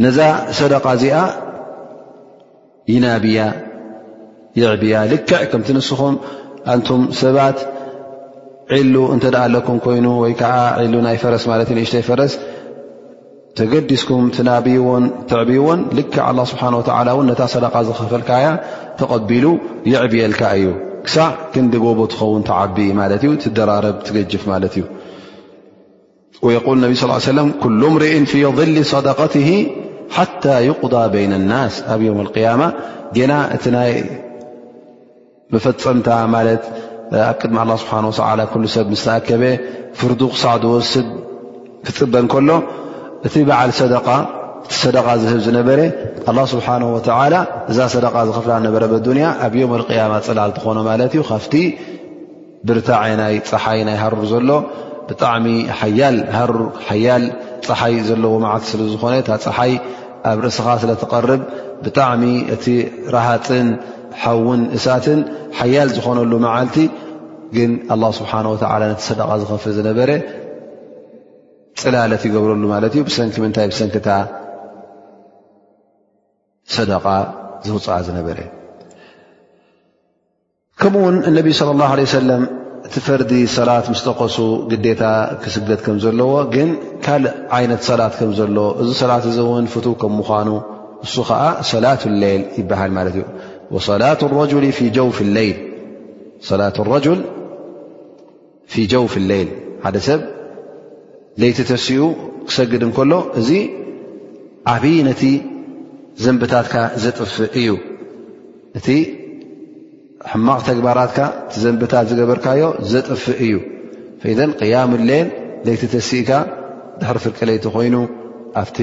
ነዛ 0.05 0.19
ሰደق 0.59 0.85
እዚኣ 0.95 1.15
ይናብያ 2.93 3.39
يዕብያ 4.61 4.95
ልክዕ 5.11 5.41
ከምንስኹም 5.51 6.15
ኣንቱም 6.73 7.01
ሰባት 7.21 7.57
እ 8.75 8.77
ኩ 9.83 9.85
ይኑ 9.97 10.07
ዓ 10.27 10.29
ናይ 11.05 11.15
ፈረስ 11.21 11.43
ስ 13.57 13.59
ገዲስኩም 13.73 14.23
ና 14.47 14.49
ዎን 14.87 15.03
ል 15.99 16.01
الله 16.29 16.45
ስه 16.51 16.61
و 16.77 16.79
صدق 17.53 17.73
ዝፈልካ 17.89 18.31
ተقቢሉ 19.01 19.45
يعብልካ 19.93 20.41
እዩ 20.57 20.65
ሳዕ 21.13 21.29
ክንዲጎቦ 21.53 21.99
ትኸን 22.13 22.41
ቢ 22.75 22.77
ደራ 23.57 23.71
ትገጅፍ 24.07 24.43
እ 24.49 24.51
ق 26.41 26.43
صلى 27.27 27.41
م 27.45 27.47
كل 27.63 27.81
ምር 27.93 28.03
ف 28.31 28.33
ظل 28.59 28.77
صدقته 28.93 29.49
حى 30.15 30.55
يقضى 30.69 31.03
بين 31.15 31.31
الናس 31.39 31.73
ኣብ 31.93 32.01
يوم 32.09 32.19
القيم 32.25 32.61
ና 33.31 33.33
እ 33.55 33.57
ይ 33.89 33.91
مፈፀምታ 35.53 36.07
ኣብ 37.27 37.33
ቅድሚ 37.41 37.57
ኣ 37.65 37.75
ስብሓ 37.83 38.27
ላ 38.39 38.43
ኩ 38.53 38.61
ሰብ 38.75 38.85
ምስተኣከበ 38.93 39.43
ፍርዱ 39.99 40.21
ክሳዕ 40.33 40.53
ወስድ 40.73 41.07
ክፅበ 41.85 42.13
ንከሎ 42.23 42.49
እቲ 43.27 43.35
በዓል 43.49 43.71
ሰእቲ 43.79 44.07
ሰደቃ 44.81 45.05
ዝህብ 45.21 45.39
ዝነበረ 45.45 45.79
ኣ 46.29 46.33
ስብሓን 46.53 46.83
ወላ 46.95 47.35
እዛ 47.71 47.77
ሰደቃ 47.95 48.15
ዝክፍላ 48.29 48.53
ነበረ 48.67 48.83
ብዱንያ 48.93 49.27
ኣብ 49.45 49.53
ዮም 49.61 49.71
ልቅያማ 49.81 50.13
ፅላል 50.27 50.51
ትኾኖ 50.57 50.77
ማለት 50.89 51.11
እዩ 51.15 51.23
ካፍቲ 51.31 51.53
ብርታዐ 52.67 53.03
ናይ 53.21 53.35
ፀሓይ 53.51 53.79
ናይ 53.87 53.97
ሃሩር 54.03 54.23
ዘሎ 54.33 54.49
ብጣዕሚ 55.09 55.47
ሓያል 56.87 57.25
ፀሓይ 57.67 57.95
ዘለዎ 58.09 58.33
ማዓት 58.45 58.63
ስለዝኾነ 58.71 59.13
እታ 59.21 59.29
ፀሓይ 59.45 59.73
ኣብ 60.29 60.37
ርእስኻ 60.45 60.67
ስለትቐርብ 60.81 61.41
ብጣዕሚ 61.85 62.23
እቲ 62.53 62.65
ረሃፅን 63.15 63.67
ሓውን 64.23 64.61
እሳትን 64.77 65.19
ሓያል 65.59 65.89
ዝኾነሉ 65.97 66.31
መዓልቲ 66.45 66.77
ግን 67.55 67.71
ኣላ 67.95 68.03
ስብሓን 68.19 68.45
ወላ 68.51 68.81
ነቲ 68.91 69.01
ሰደቃ 69.09 69.29
ዝኸፍ 69.41 69.65
ዝነበረ 69.77 70.11
ፅላለት 71.81 72.21
ይገብረሉ 72.27 72.63
ማለት 72.73 72.93
እዩ 72.95 73.01
ብሰንኪ 73.09 73.35
ምንታይ 73.43 73.67
ብሰንኪታ 73.71 74.09
ሰደቓ 76.75 77.05
ዘውፅዓ 77.67 77.95
ዝነበረ 78.07 78.37
ከምኡ 80.81 81.01
ውን 81.05 81.15
እነቢይ 81.29 81.53
صለ 81.59 81.69
ላه 81.79 81.91
ሰለም 82.17 82.43
እቲ 82.87 82.95
ፈርዲ 83.05 83.31
ሰላት 83.57 83.85
ምስ 83.91 84.01
ጠቀሱ 84.07 84.37
ግዴታ 84.71 85.03
ክስግለት 85.43 85.79
ከም 85.85 85.95
ዘለዎ 86.03 86.33
ግን 86.55 86.69
ካልእ 87.05 87.33
ዓይነት 87.57 87.81
ሰላት 87.89 88.13
ከም 88.19 88.31
ዘሎዎ 88.39 88.67
እዚ 88.81 88.89
ሰላት 89.01 89.23
እዚወንፍቱ 89.31 89.85
ከም 90.01 90.13
ምኳኑ 90.19 90.49
እሱ 91.05 91.15
ከዓ 91.29 91.41
ሰላት 91.71 92.01
ሌይል 92.23 92.43
ይበሃል 92.59 92.91
ማለት 92.97 93.15
እዩ 93.19 93.23
ላة 94.01 94.17
ረጅል 94.39 94.65
ፊ 98.73 98.75
ጀውፍ 98.91 99.15
ሌይል 99.29 99.49
ሓደ 99.85 99.95
ሰብ 100.07 100.21
ለይቲ 101.41 101.57
ተሲኡ 101.69 102.01
ክሰግድ 102.47 102.81
እንከሎ 102.87 103.13
እዚ 103.39 103.49
ዓብዪ 104.73 104.95
ነቲ 105.07 105.21
ዘንብታትካ 106.23 106.75
ዘጥፍእ 107.03 107.51
እዩ 107.59 107.69
እቲ 108.79 108.87
ሕማቕ 110.31 110.59
ተግባራትካ 110.69 111.19
ቲ 111.51 111.63
ዘንብታት 111.65 112.05
ዝገበርካዮ 112.11 112.63
ዘጥፍእ 112.93 113.39
እዩ 113.47 113.55
ኢዘን 114.33 114.51
ቅያም 114.61 114.91
ሌል 115.09 115.11
ለይቲ 115.65 115.83
ተሲእካ 115.93 116.31
ድሕሪ 116.99 117.17
ፍርቂ 117.25 117.39
ለይቲ 117.49 117.65
ኮይኑ 117.75 117.95
ኣብቲ 118.61 118.77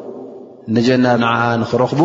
ነጀና 0.75 1.07
ንዓ 1.21 1.33
ንኽረኽቡ 1.61 2.01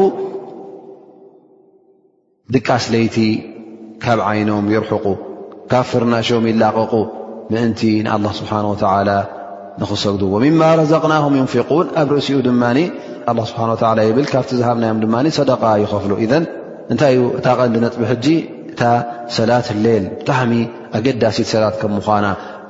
ድቃስለይቲ 2.54 3.16
ካብ 4.04 4.18
ዓይኖም 4.28 4.66
ይርሕቑ 4.74 5.06
ካብ 5.70 5.84
ፍርናሽም 5.90 6.44
ይላቐቁ 6.50 6.92
ምእንቲ 7.52 7.80
ንኣላ 8.06 8.26
ስብሓን 8.38 8.66
ወላ 8.72 9.10
ንኽሰግዱ 9.80 10.22
ወሚማ 10.34 10.62
ረዘቅናም 10.80 11.34
ዩንፊقን 11.40 11.86
ኣብ 12.02 12.08
ርእሲኡ 12.16 12.38
ድማ 12.46 12.62
ስብሓን 13.50 13.70
ላ 13.98 14.06
ይብል 14.08 14.26
ካብቲ 14.32 14.50
ዝሃብናዮም 14.60 15.00
ድማ 15.04 15.14
ሰደቃ 15.38 15.62
ይኸፍሉ 15.84 16.12
እዘን 16.26 16.44
እንታይ 16.92 17.14
ዩ 17.18 17.22
እታ 17.38 17.46
ቐንዲ 17.58 17.76
ነጥቢ 17.84 18.02
ሕጂ 18.12 18.26
እታ 18.72 18.82
ሰላት 19.36 19.68
ሌል 19.84 20.04
ብጣዕሚ 20.20 20.52
ኣገዳሲት 20.98 21.48
ሰላት 21.54 21.74
ከ 21.80 21.84
ምዃና 21.96 22.26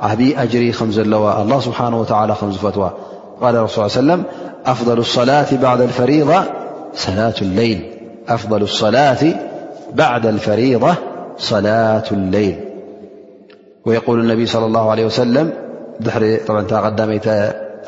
ዓብዪ 0.08 0.22
ኣጅሪ 0.42 0.64
ከም 0.78 0.90
ዘለዋ 0.96 1.24
ኣላ 1.42 1.52
ስብሓን 1.66 1.94
ወላ 2.00 2.30
ከም 2.40 2.50
ዝፈትዋ 2.56 2.86
ቃል 3.42 3.54
ረሱ 3.64 3.76
ሰለም 4.00 4.20
أفضل 4.66 4.98
الصلاة 4.98 5.46
بعد 9.94 10.26
الفريضة 10.26 10.94
صلاة 11.38 12.04
الليل 12.12 12.56
ويقول 13.84 14.20
النبي 14.20 14.46
صلى 14.46 14.66
الله 14.66 14.90
عليه 14.90 15.04
وسلقدمي 15.06 17.20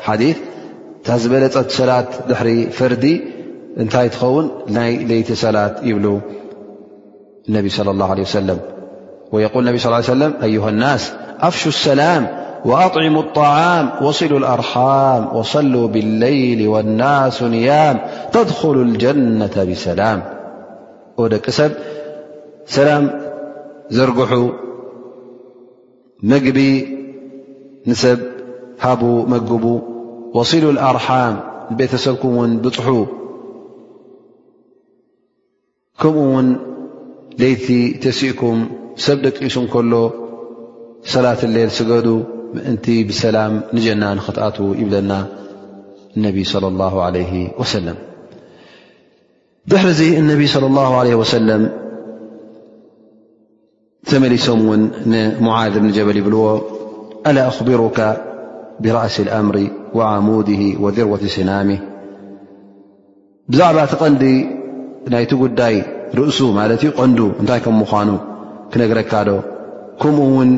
حديث 0.01 0.37
تزبلت 1.03 1.71
سلاة 1.71 2.05
ضحر 2.29 2.67
فردي 2.71 3.21
أنت 3.77 3.93
يتخون 3.95 4.51
ليت 4.67 5.31
سلاة 5.31 5.75
يبل 5.83 6.19
النبي 7.49 7.69
صلى 7.69 7.91
الله 7.91 8.11
عليه 8.11 8.21
وسلم 8.23 8.59
ويقول 9.31 9.67
انبي 9.67 9.79
صلى 9.79 9.91
ا 9.91 9.95
عليه 9.95 10.03
وسلم- 10.05 10.33
أيها 10.43 10.69
الناس 10.69 11.11
أفشو 11.41 11.69
السلام 11.69 12.38
وأطعما 12.65 13.19
الطعام 13.19 14.05
وصلوا 14.05 14.39
الأرحام 14.39 15.35
وصلوا 15.35 15.87
بالليل 15.87 16.67
والناس 16.67 17.43
نيام 17.43 17.99
تدخل 18.31 18.71
الجنة 18.81 19.55
بسلام 19.71 20.21
د 21.19 21.49
سب 21.49 21.69
سلام 22.73 23.07
زرجح 23.97 24.33
مجب 26.31 26.57
نسب 27.87 28.19
هبو 28.81 29.11
مجب 29.33 29.65
وصلوا 30.35 30.71
الأرحام 30.71 31.39
بتسبكم 31.71 32.37
ون 32.37 32.57
بح 32.61 32.89
كمو 36.01 36.23
ون 36.37 36.57
ليت 37.39 37.69
تسئكم 38.03 38.65
سب 38.95 39.21
دقس 39.21 39.59
كل 39.59 40.09
صلاة 41.03 41.37
الليل 41.43 41.71
سجد 41.71 42.07
نت 42.55 42.87
بسلم 43.09 43.63
نجና 43.73 44.03
ክتأ 44.25 44.45
يبለና 44.81 45.13
النبي 46.17 46.43
صلى 46.43 46.67
الله 46.67 46.93
عليه 47.03 47.33
وسلم 47.59 47.95
ضحر 49.69 49.87
اني 50.19 50.47
صلى 50.47 50.65
الله 50.71 50.89
عليه 50.99 51.15
وسلم 51.15 51.61
ተملሶم 54.09 54.59
و 54.69 54.71
معذبجبل 55.47 56.17
يبلዎ 56.17 56.43
ألا 57.27 57.47
أخبرك 57.47 57.99
برأس 58.83 59.19
الأمر 59.19 59.55
وعموده 59.95 60.61
وذروة 60.83 61.23
سنام 61.37 61.69
بዛعب 63.49 63.77
ت 63.91 63.93
ቐنዲ 64.01 64.23
ይቲ 65.23 65.31
قዳይ 65.41 65.75
رእس 66.19 66.39
قن 66.97 67.11
እታይ 67.41 67.59
ك 67.65 67.67
مኑ 67.79 67.89
ክነግረካዶ 68.71 69.29
كمኡ 70.01 70.29
ن 70.49 70.51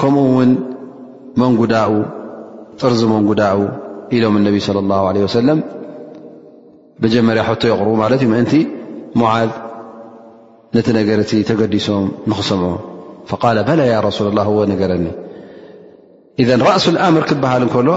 ከምኡ 0.00 0.24
ውን 0.36 0.50
መንጉዳኡ 1.40 1.92
ጥርዚ 2.80 3.00
መንጉዳኡ 3.14 3.58
ኢሎም 4.16 4.34
اነቢ 4.40 4.54
صى 4.66 4.78
الله 4.84 5.02
عله 5.10 5.20
ሰለ 5.38 5.48
መጀመርያ 7.04 7.42
ቶ 7.60 7.62
የقርቡ 7.70 7.90
ማለት 8.02 8.20
እዩ 8.24 8.28
ምእንቲ 8.32 8.54
ሞዝ 9.20 9.48
ነቲ 10.76 10.86
ነገርቲ 10.98 11.32
ተገዲሶም 11.48 12.04
ንክሰምዖ 12.30 12.72
فق 13.30 13.42
በላ 13.68 13.80
رሱ 14.08 14.18
ነገረኒ 14.72 15.06
ذ 16.48 16.50
ራእሱ 16.68 16.86
ኣምር 17.06 17.24
ክበሃል 17.30 17.62
እከሎ 17.68 17.88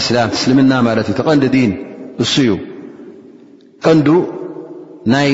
እስላም 0.00 0.30
ስልምና 0.42 0.72
ት 1.06 1.08
እ 1.12 1.14
ተቐንዲ 1.18 1.44
ዲን 1.54 1.72
እሱ 2.24 2.34
ዩ 2.48 2.50
ቀንዱ 3.86 4.06
ናይ 5.14 5.30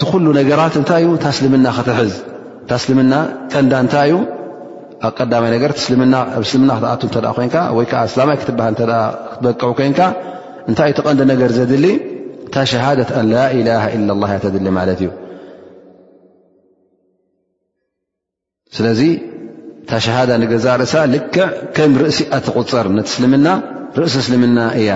ቲ 0.00 0.04
ኩሉ 0.10 0.24
ነገራት 0.38 0.74
እታይ 0.82 1.02
እዩ 1.06 1.10
ታስልምና 1.24 1.66
ክትዝ 1.76 2.12
ስልምና 2.84 3.12
ቀንዳ 3.52 3.72
እታይ 3.86 4.10
ዩ 4.10 4.14
ኣብ 5.06 5.14
ቀዳማይ 5.20 5.50
ነገር 5.54 5.70
ብ 5.76 5.80
እስልምና 5.82 6.16
ክትኣቱ 6.76 7.02
እተ 7.10 7.16
ኮንካ 7.38 7.54
ወይ 7.76 7.86
ዓ 8.00 8.02
እስላማይ 8.08 8.36
ክትበሃል 8.42 8.74
ክትበቅዑ 8.80 9.68
ኮይንካ 9.78 10.00
እንታይ 10.70 10.90
እትቀንዲ 10.92 11.20
ነገር 11.32 11.50
ዘድሊ 11.56 11.86
ታ 12.54 12.64
ሸሃደት 12.72 13.10
ላላ 13.30 14.24
ያተድሊ 14.36 14.66
ማለት 14.78 15.00
እዩ 15.04 15.10
ስለዚ 18.76 19.00
ታሸሃዳ 19.90 20.30
ንገዛ 20.42 20.66
ርእሳ 20.80 20.94
ልክዕ 21.14 21.46
ከም 21.76 21.92
ርእሲ 22.02 22.20
ኣትቁፀር 22.36 22.86
ነቲ 22.98 23.06
እስልምና 23.12 23.48
ርእሲ 24.00 24.14
እስልምና 24.22 24.58
እያ 24.80 24.90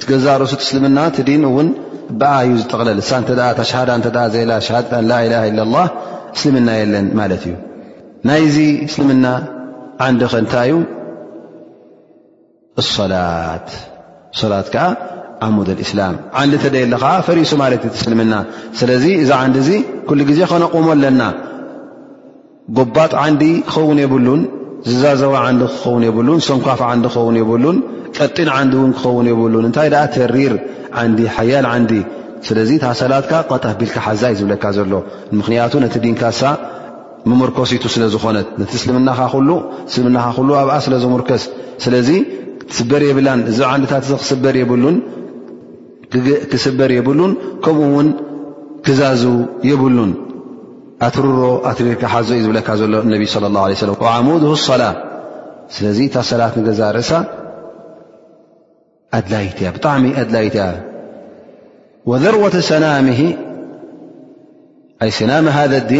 ቲገዛ 0.00 0.26
ርእሱ 0.42 0.54
ትስልምና 0.62 0.98
ቲ 1.18 1.24
ዲን 1.28 1.44
እውን 1.50 1.68
በኣ 2.22 2.34
እዩ 2.48 2.56
ዝጠቕለል 2.62 3.00
ሳ 3.10 3.22
ዳ 4.16 4.26
ዘ 4.34 4.38
ላ 4.52 4.56
እስልምና 6.36 6.68
የለን 6.80 7.06
ማለት 7.20 7.44
እዩ 7.48 7.54
ናይዚ 8.26 8.56
እስልምና 8.86 9.26
ዓንዲ 10.04 10.22
ክ 10.30 10.34
እንታይዩ 10.42 10.74
እሰላት 12.82 13.68
ሰላት 14.40 14.68
ከዓ 14.74 14.84
ዓሙድ 15.46 15.68
እስላም 15.84 16.14
ዓንዲ 16.40 16.52
እንተደየ 16.58 16.82
ኣለከዓ 16.88 17.10
ፈሪሶ 17.26 17.52
ማለት 17.62 17.82
እቲ 17.88 17.94
እስልምና 18.00 18.34
ስለዚ 18.78 19.04
እዛ 19.22 19.30
ዓንዲ 19.42 19.56
እዚ 19.64 19.70
ኩሉ 20.08 20.20
ግዜ 20.30 20.40
ኸነቆሞ 20.52 20.86
ኣለና 20.94 21.22
ጎባጥ 22.78 23.12
ዓንዲ 23.24 23.42
ክኸውን 23.68 24.00
የብሉን 24.04 24.42
ዝዛዘባ 24.88 25.34
ዓንዲ 25.48 25.62
ክኸውን 25.74 26.02
የብሉን 26.08 26.40
ሰንኳፍ 26.48 26.82
ዓንዲ 26.90 27.04
ክኸውን 27.12 27.36
የብሉን 27.40 27.78
ቀጢን 28.18 28.50
ዓንዲ 28.58 28.74
እውን 28.80 28.92
ክኸውን 28.96 29.28
የብሉን 29.32 29.66
እንታይ 29.68 29.88
ኣ 30.02 30.04
ተሪር 30.16 30.54
ዓንዲ 31.02 31.20
ሓያል 31.36 31.66
ዓንዲ 31.74 31.92
ስለዚ 32.48 32.70
ታ 32.82 32.86
ሰላትካ 33.02 33.32
ቐጣ 33.52 33.64
ቢልካ 33.78 33.94
ሓዛ 34.06 34.22
እይ 34.32 34.36
ዝብለካ 34.40 34.64
ዘሎ 34.78 34.92
ንምክንያቱ 35.34 35.72
ነቲ 35.84 35.94
ዲንካ 36.04 36.22
ሳ 36.40 36.50
ምምርኮሲቱ 37.30 37.84
ስለ 37.94 38.02
ዝኾነት 38.14 38.48
ነቲ 38.60 38.72
እናእልምና 38.82 40.18
ሉ 40.46 40.50
ኣብኣ 40.60 40.74
ስለ 40.86 40.94
ዘሙርከስ 41.02 41.44
ስለዚ 41.84 42.10
ስበር 42.76 43.02
የብላን 43.08 43.40
እዚ 43.50 43.58
ንድታት 43.82 44.04
እ 46.16 46.34
ክስበር 46.56 46.90
የብሉን 46.96 47.32
ከምኡ 47.64 47.86
ውን 47.94 48.06
ክዛዙ 48.86 49.22
የብሉን 49.70 50.12
ኣትሩሮ 51.06 51.40
ኣትሪርካ 51.70 52.02
ሓዘ 52.12 52.28
እዩ 52.36 52.42
ዝብለካ 52.44 52.68
ዘሎ 52.80 52.92
ነቢ 53.14 53.22
صለ 53.34 53.44
ላه 53.56 53.64
ه 53.72 53.86
ለ 53.88 54.06
ዓሙድ 54.12 54.44
صላ 54.68 54.82
ስለዚ 55.74 55.98
ታ 56.14 56.22
ሰላት 56.30 56.54
ንገዛ 56.60 56.80
ርእሳ 56.96 57.10
ኣድላይት 59.18 59.58
እያ 59.62 59.68
ብጣዕሚ 59.76 60.04
ኣድላይትእያ 60.22 60.64
ወዘርወة 62.12 62.54
ሰናም 62.70 63.06
ኣይ 65.04 65.10
ሰና 65.18 65.30
ዲ 65.90 65.94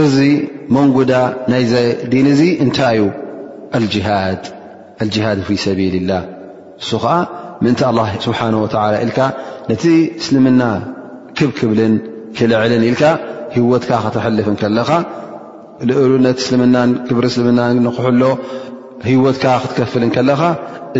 እዚ 0.00 0.16
መንጉዳ 0.76 1.12
ናይ 1.50 1.62
ዘዲን 1.72 2.26
እዙ 2.32 2.40
እንታይ 2.64 2.98
ዩ 3.82 3.86
ጅሃድ 5.14 5.38
ፊ 5.48 5.56
ሰቢል 5.64 5.94
ላህ 6.10 6.22
እሱ 6.82 6.90
ከዓ 7.04 7.14
ምእንቲ 7.64 7.80
ኣه 7.88 8.10
ስብሓንه 8.24 8.56
ወላ 8.64 8.94
ኢልካ 9.04 9.18
ነቲ 9.70 9.84
እስልምና 10.20 10.62
ክብክብልን 11.38 11.94
ክልዕልን 12.38 12.82
ኢልካ 12.90 13.02
ሂወትካ 13.54 13.90
ክትሐልፍ 14.04 14.48
ከለኻ 14.62 14.90
እሉ 16.04 16.10
ነቲ 16.26 16.38
እስልምና 16.44 16.76
ክብሪ 17.08 17.24
እስልምና 17.32 17.60
ንክሕሎ 17.86 18.22
ሂወትካ 19.08 19.44
ክትከፍል 19.62 20.04
ከለኻ 20.16 20.40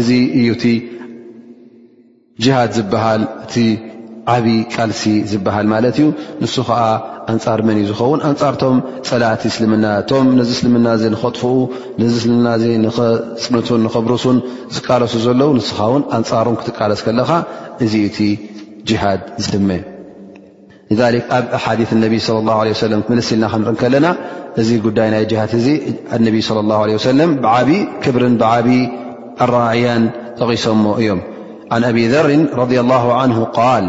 እዚ 0.00 0.08
እዩቲ 0.40 0.64
ጅሃድ 2.44 2.70
ዝበሃል 2.78 3.22
እቲ 3.44 3.54
ዓብ 4.34 4.46
ቃልሲ 4.74 5.02
ዝበሃል 5.30 5.66
ማለት 5.72 5.96
እዩ 6.00 6.06
ንሱ 6.42 6.54
ከዓ 6.68 6.80
ኣንፃር 7.32 7.60
መን 7.66 7.76
እዩ 7.80 7.84
ዝኸውን 7.90 8.20
ኣንጻርቶም 8.28 8.76
ፀላቲ 9.08 9.42
ስልምና 9.56 9.84
እቶም 10.00 10.26
ነዚ 10.38 10.50
ስልምና 10.60 10.86
ንኽጥፍኡ 11.14 11.52
ነዚ 12.00 12.12
ስልምና 12.24 12.48
እ 12.62 12.72
ንኽፅንቱን 12.84 13.80
ንኽብሩስን 13.86 14.38
ዝቃለሱ 14.76 15.14
ዘለው 15.26 15.50
ንስኻ 15.58 15.78
ውን 15.92 16.02
ኣንፃሮም 16.16 16.56
ክትቃለስ 16.62 17.00
ከለካ 17.06 17.30
እዚ 17.86 17.94
እቲ 18.08 18.18
ጅሃድ 18.90 19.22
ዝህመ 19.44 19.70
ኣብ 21.36 21.46
ኣሓዲ 21.58 21.80
ነቢ 22.04 22.16
ለ 22.26 22.38
ላ 22.48 22.56
ሰለም 22.84 23.00
መልሲ 23.10 23.28
ኢልና 23.34 23.46
ክንርኢን 23.54 23.76
ከለና 23.82 24.06
እዚ 24.60 24.68
ጉዳይ 24.86 25.08
ናይ 25.14 25.24
ጅሃድ 25.30 25.52
እዚ 25.60 25.66
እነቢ 26.16 26.36
ለ 26.58 26.62
ላ 26.70 26.78
ለ 26.90 27.00
ሰለም 27.10 27.32
ብዓብ 27.46 27.70
ክብርን 28.04 28.36
ብዓብ 28.42 28.68
ኣራእያን 29.44 30.04
ጠቒሶሞ 30.40 30.84
እዮም 31.00 31.20
ን 31.80 31.82
ኣብ 31.90 31.96
ዘርን 32.14 32.44
ረ 32.60 32.68
ላ 32.90 33.00
ን 33.30 33.34
ል 33.80 33.88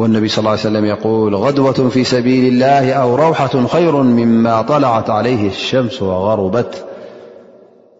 والنبي 0.00 0.28
صلى 0.28 0.42
اله 0.42 0.50
عيه 0.50 0.58
سلم 0.58 0.84
يقول 0.84 1.34
غدوة 1.34 1.72
في 1.72 2.04
سبيل 2.04 2.52
الله 2.52 2.92
أو 2.92 3.14
روحة 3.14 3.66
خير 3.66 3.96
مما 4.02 4.62
طلعت 4.62 5.10
عليه 5.10 5.48
الشمس 5.48 6.02
وغربت 6.02 6.84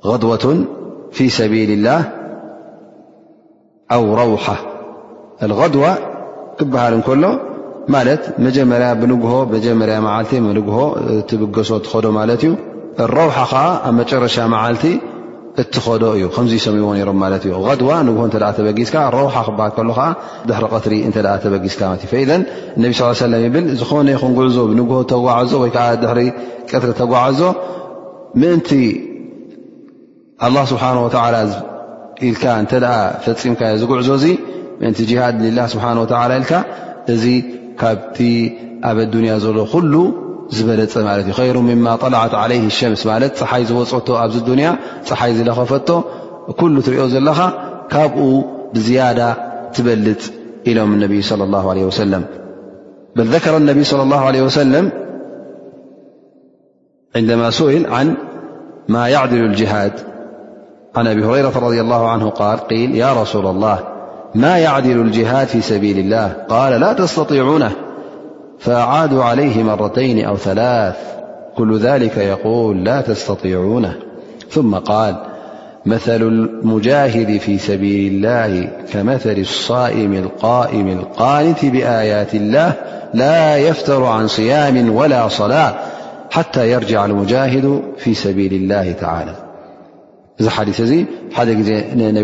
غوة 0.04 0.64
في 1.12 1.28
سبيل 1.28 1.70
الله 1.70 2.12
أو 3.92 4.14
روحة 4.14 4.56
الغوة 5.42 5.94
كهلكل 6.58 7.18
ن 7.18 7.24
ن 8.40 9.14
خ 9.16 10.96
الروح 13.00 13.48
مرش 13.94 14.38
ملت 14.54 14.84
እትዶ 15.62 15.84
እዩ 16.16 16.22
ከ 16.34 16.58
ሰዎ 16.64 16.76
ሮም 17.08 17.18
ማ 17.22 17.28
እዩ 17.36 17.54
ድዋ 17.80 17.90
ንሆ 18.06 18.24
በጊዝካ 18.66 18.96
ረውሓ 19.16 19.36
ክሃል 19.76 19.90
ድ 20.48 20.58
ትሪ 20.84 20.94
ተበጊዝካ 21.44 21.80
እ 22.22 22.26
ነቢ 22.82 22.90
ስ 22.98 23.00
ይብ 23.46 23.56
ዝኾነ 23.80 24.06
ይኹን 24.16 24.32
ጉዕዞ 24.38 24.56
ንሆ 24.78 24.98
ተጓዓዞ 25.12 25.50
ወይዓ 25.62 25.86
ድ 26.02 26.06
ቅትሪ 26.70 26.90
ተጓዓዞ 27.00 27.40
ምእንቲ 28.40 28.70
ስሓهኢል 30.70 31.50
ፈፂምካ 33.26 33.60
ዝጉዕዞ 33.80 34.08
ዚ 34.22 34.24
ሃድ 35.20 35.42
ላ 35.58 35.68
ስ 35.72 35.74
ል 36.42 36.48
እዚ 37.12 37.24
ካብቲ 37.80 38.18
ኣብ 38.88 38.98
ያ 39.30 39.36
ዘሎ 39.44 39.58
ير 41.38 41.58
مما 41.60 41.96
طلعت 41.96 42.34
عليه 42.34 42.66
الشمس 42.66 43.08
حي 43.44 43.64
وت 43.72 44.36
دن 44.46 44.58
ي 44.58 44.68
لخفت 45.44 45.88
كل 46.60 46.74
ت 46.82 46.88
ل 46.90 46.96
ب 47.00 48.00
بزيادة 48.74 49.28
تبل 49.74 50.08
إلم 50.68 50.88
النبي 50.96 51.20
صلى 51.30 51.44
الله 51.44 51.64
عليه 51.70 51.84
وسلم 51.90 52.22
ل 53.16 53.20
ذكر 53.34 53.52
ان 53.56 53.84
صلى 53.92 54.02
الله 54.02 54.20
عليه 54.28 54.42
وسل 54.48 54.74
عنما 57.16 57.48
سل 57.50 57.76
ن 58.92 58.94
ا 59.02 59.06
يعل 59.14 59.32
الجهاد 59.50 59.94
عن 60.96 61.04
أبي 61.12 61.22
ريرة 61.34 61.54
رض 61.64 61.72
الله 61.84 62.00
نه 62.22 62.28
ال 62.52 62.62
يا 63.02 63.10
رسول 63.22 63.46
الله 63.54 63.78
ما 64.42 64.52
يعدل 64.66 64.98
الجهاد 65.06 65.46
في 65.54 65.60
سبيل 65.70 65.96
الله 66.04 66.26
اللا 66.74 66.92
تستطيعونه 67.02 67.72
فأعادوا 68.60 69.24
عليه 69.24 69.62
مرتين 69.62 70.24
أو 70.24 70.36
ثلاث 70.36 70.96
كل 71.56 71.78
ذلك 71.78 72.16
يقول 72.16 72.84
لا 72.84 73.00
تستطيعونه 73.00 73.94
ثم 74.50 74.74
قال 74.74 75.16
مثل 75.86 76.22
المجاهد 76.22 77.36
في 77.40 77.58
سبيل 77.58 78.12
الله 78.12 78.68
كمثل 78.92 79.38
الصائم 79.38 80.12
القائم 80.14 80.88
القانة 80.88 81.56
بآيات 81.62 82.34
الله 82.34 82.72
لا 83.14 83.56
يفتر 83.56 84.04
عن 84.04 84.28
صيام 84.28 84.94
ولا 84.96 85.28
صلاة 85.28 85.74
حتى 86.30 86.70
يرجع 86.70 87.04
المجاهد 87.04 87.82
في 87.98 88.14
سبيل 88.14 88.52
الله 88.54 88.92
تعالى 88.92 89.32
ራካ 90.40 90.64
ክ 90.72 92.16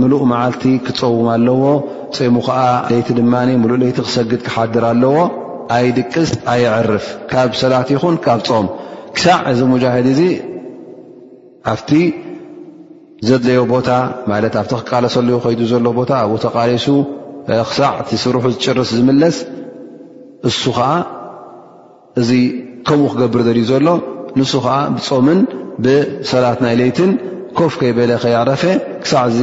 ሙሉእ 0.01 0.23
መዓልቲ 0.33 0.63
ክፀውም 0.87 1.29
ኣለዎ 1.35 1.63
ፀሙ 2.17 2.35
ከዓ 2.47 2.59
ለይቲ 2.91 3.09
ድማ 3.19 3.35
ሙሉእ 3.63 3.79
ለይቲ 3.83 3.99
ክሰግድ 4.07 4.41
ክሓድር 4.47 4.85
ኣለዎ 4.93 5.17
ኣይ 5.77 5.87
ድቅስ 5.99 6.31
ኣይዕርፍ 6.53 7.07
ካብ 7.31 7.51
ሰላት 7.63 7.89
ይኹን 7.95 8.17
ካብ 8.25 8.41
ፆም 8.49 8.67
ክሳዕ 9.17 9.39
እዚ 9.53 9.59
ሙጃሂድ 9.73 10.07
እዚ 10.15 10.21
ኣብቲ 11.73 11.91
ዘድለዮ 13.29 13.61
ቦታ 13.75 13.89
ማለት 14.31 14.55
ኣብቲ 14.63 14.73
ክቃለሰለዎ 14.81 15.37
ከይዱ 15.45 15.61
ዘሎ 15.73 15.87
ቦታ 16.01 16.11
ኣብኡ 16.25 16.35
ተቓሪሱ 16.47 16.87
ክሳዕ 17.71 17.95
ቲ 18.09 18.19
ስርሑ 18.23 18.45
ዝጭርስ 18.55 18.91
ዝምለስ 18.99 19.37
እሱ 20.49 20.63
ከዓ 20.79 20.89
እዚ 22.21 22.31
ከምኡ 22.89 23.07
ክገብር 23.13 23.41
ዘልዩ 23.47 23.65
ዘሎ 23.73 23.87
ንሱ 24.39 24.53
ከዓ 24.65 24.75
ብፆምን 24.97 25.41
ብሰላት 25.85 26.59
ናይ 26.65 26.75
ለይትን 26.81 27.11
ኮፍ 27.59 27.73
ከይበለ 27.81 28.13
ኸይረፈ 28.25 28.63
ክሳዕ 29.03 29.25
ዚ 29.39 29.43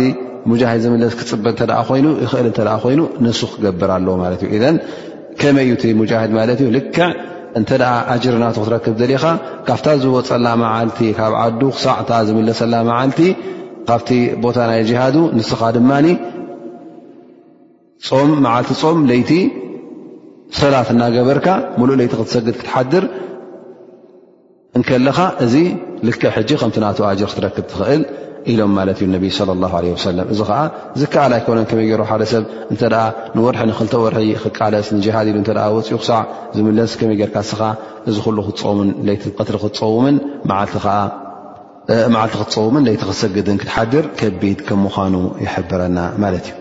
ሙጃሂድ 0.49 0.81
ዝምለስ 0.83 1.13
ክፅበጥ 1.19 1.55
እተኣ 1.63 1.77
ኮይኑ 1.89 2.07
ይኽእል 2.23 2.47
እተ 2.51 2.59
ኮይኑ 2.83 3.01
ንሱ 3.23 3.39
ክገብር 3.51 3.89
ኣለዎ 3.95 4.13
ማለት 4.23 4.41
እዩ 4.55 4.61
እን 4.71 4.77
ከመይ 5.41 5.65
እዩ 5.67 5.71
እቲ 5.77 5.83
ሙጃሂድ 5.99 6.31
ማለት 6.39 6.59
እዩ 6.63 6.69
ልክዕ 6.77 6.99
እንተ 7.59 7.69
ኣ 7.91 7.93
ኣጅርናቱ 8.13 8.57
ክትረክብ 8.63 8.95
ዘሊኻ 9.01 9.23
ካብታ 9.67 9.85
ዝወፀላ 10.03 10.45
መዓልቲ 10.63 10.99
ካብ 11.17 11.33
ዓዱ 11.43 11.61
ክሳዕ 11.75 11.95
እንታ 12.01 12.11
ዝምለሰላ 12.27 12.73
መዓልቲ 12.89 13.19
ካብቲ 13.87 14.09
ቦታ 14.43 14.57
ናይ 14.69 14.81
ጅሃዱ 14.89 15.15
ንስኻ 15.37 15.61
ድማኒ 15.77 16.07
ም 18.29 18.29
መዓልቲ 18.45 18.71
ፆም 18.81 18.99
ለይቲ 19.11 19.31
ሰላት 20.59 20.87
እናገበርካ 20.93 21.47
ሙሉእ 21.79 21.97
ለይቲ 22.01 22.13
ክትሰግድ 22.19 22.55
ክትሓድር 22.61 23.05
እንከለኻ 24.77 25.17
እዚ 25.43 25.53
ልከ 26.07 26.21
ሕጂ 26.35 26.49
ከምቲ 26.61 26.75
ናተ 26.83 26.99
ኣጅር 27.09 27.25
ክትረክብ 27.31 27.65
ትኽእል 27.71 28.01
ኢሎም 28.51 28.71
ማለት 28.77 28.97
እዩ 29.01 29.07
ነቢ 29.15 29.25
ላ 29.93 29.95
ሰለም 30.05 30.27
እዚ 30.33 30.39
ከዓ 30.49 30.59
ዝከኣል 30.99 31.31
ኣይኮነ 31.37 31.57
ከመይ 31.71 31.85
ገይሩ 31.89 32.01
ሓደ 32.11 32.21
ሰብ 32.31 32.43
እተ 32.73 32.81
ንወርሒ 33.37 33.61
ንክልተ 33.69 33.93
ወርሒ 34.03 34.27
ክቃለስ 34.43 34.87
ንጅሃድ 34.97 35.25
ኢሉ 35.31 35.37
ወፅኢ 35.75 35.95
ክሳዕ 36.01 36.19
ዝምለስ 36.55 36.91
ከመይ 36.99 37.15
ጌርካ 37.21 37.35
ስኻ 37.49 37.61
እዚ 38.09 38.17
ሉ 38.37 38.39
ክቲ 38.47 38.59
ትሪ 38.61 38.67
ክመዓልቲ 39.35 40.79
ክትፀውምን 42.41 42.83
ለይቲ 42.87 43.01
ክሰግድን 43.09 43.57
ክትሓድር 43.61 44.05
ከቢድ 44.19 44.59
ከም 44.67 44.79
ምዃኑ 44.85 45.13
ይሕብረና 45.45 45.97
ማለት 46.23 46.45
እዩ 46.51 46.55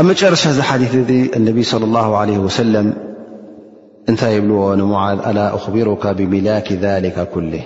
ኣብ 0.00 0.04
መጨረሻ 0.10 0.42
እዚ 0.54 0.58
ሓዲት 0.68 0.92
እዚ 1.02 1.08
ነብይ 1.48 1.64
صለ 1.72 1.82
ላ 1.94 1.98
ለ 2.28 2.30
ሰለም 2.62 2.88
እንታይ 4.10 4.32
ይብልዎ 4.36 4.62
ንሙዓዝ 4.80 5.18
ኣላ 5.28 5.38
ኣኽብሩካ 5.56 6.04
ብሚላክ 6.18 6.68
ذሊከ 6.84 7.18
ኩልህ 7.32 7.64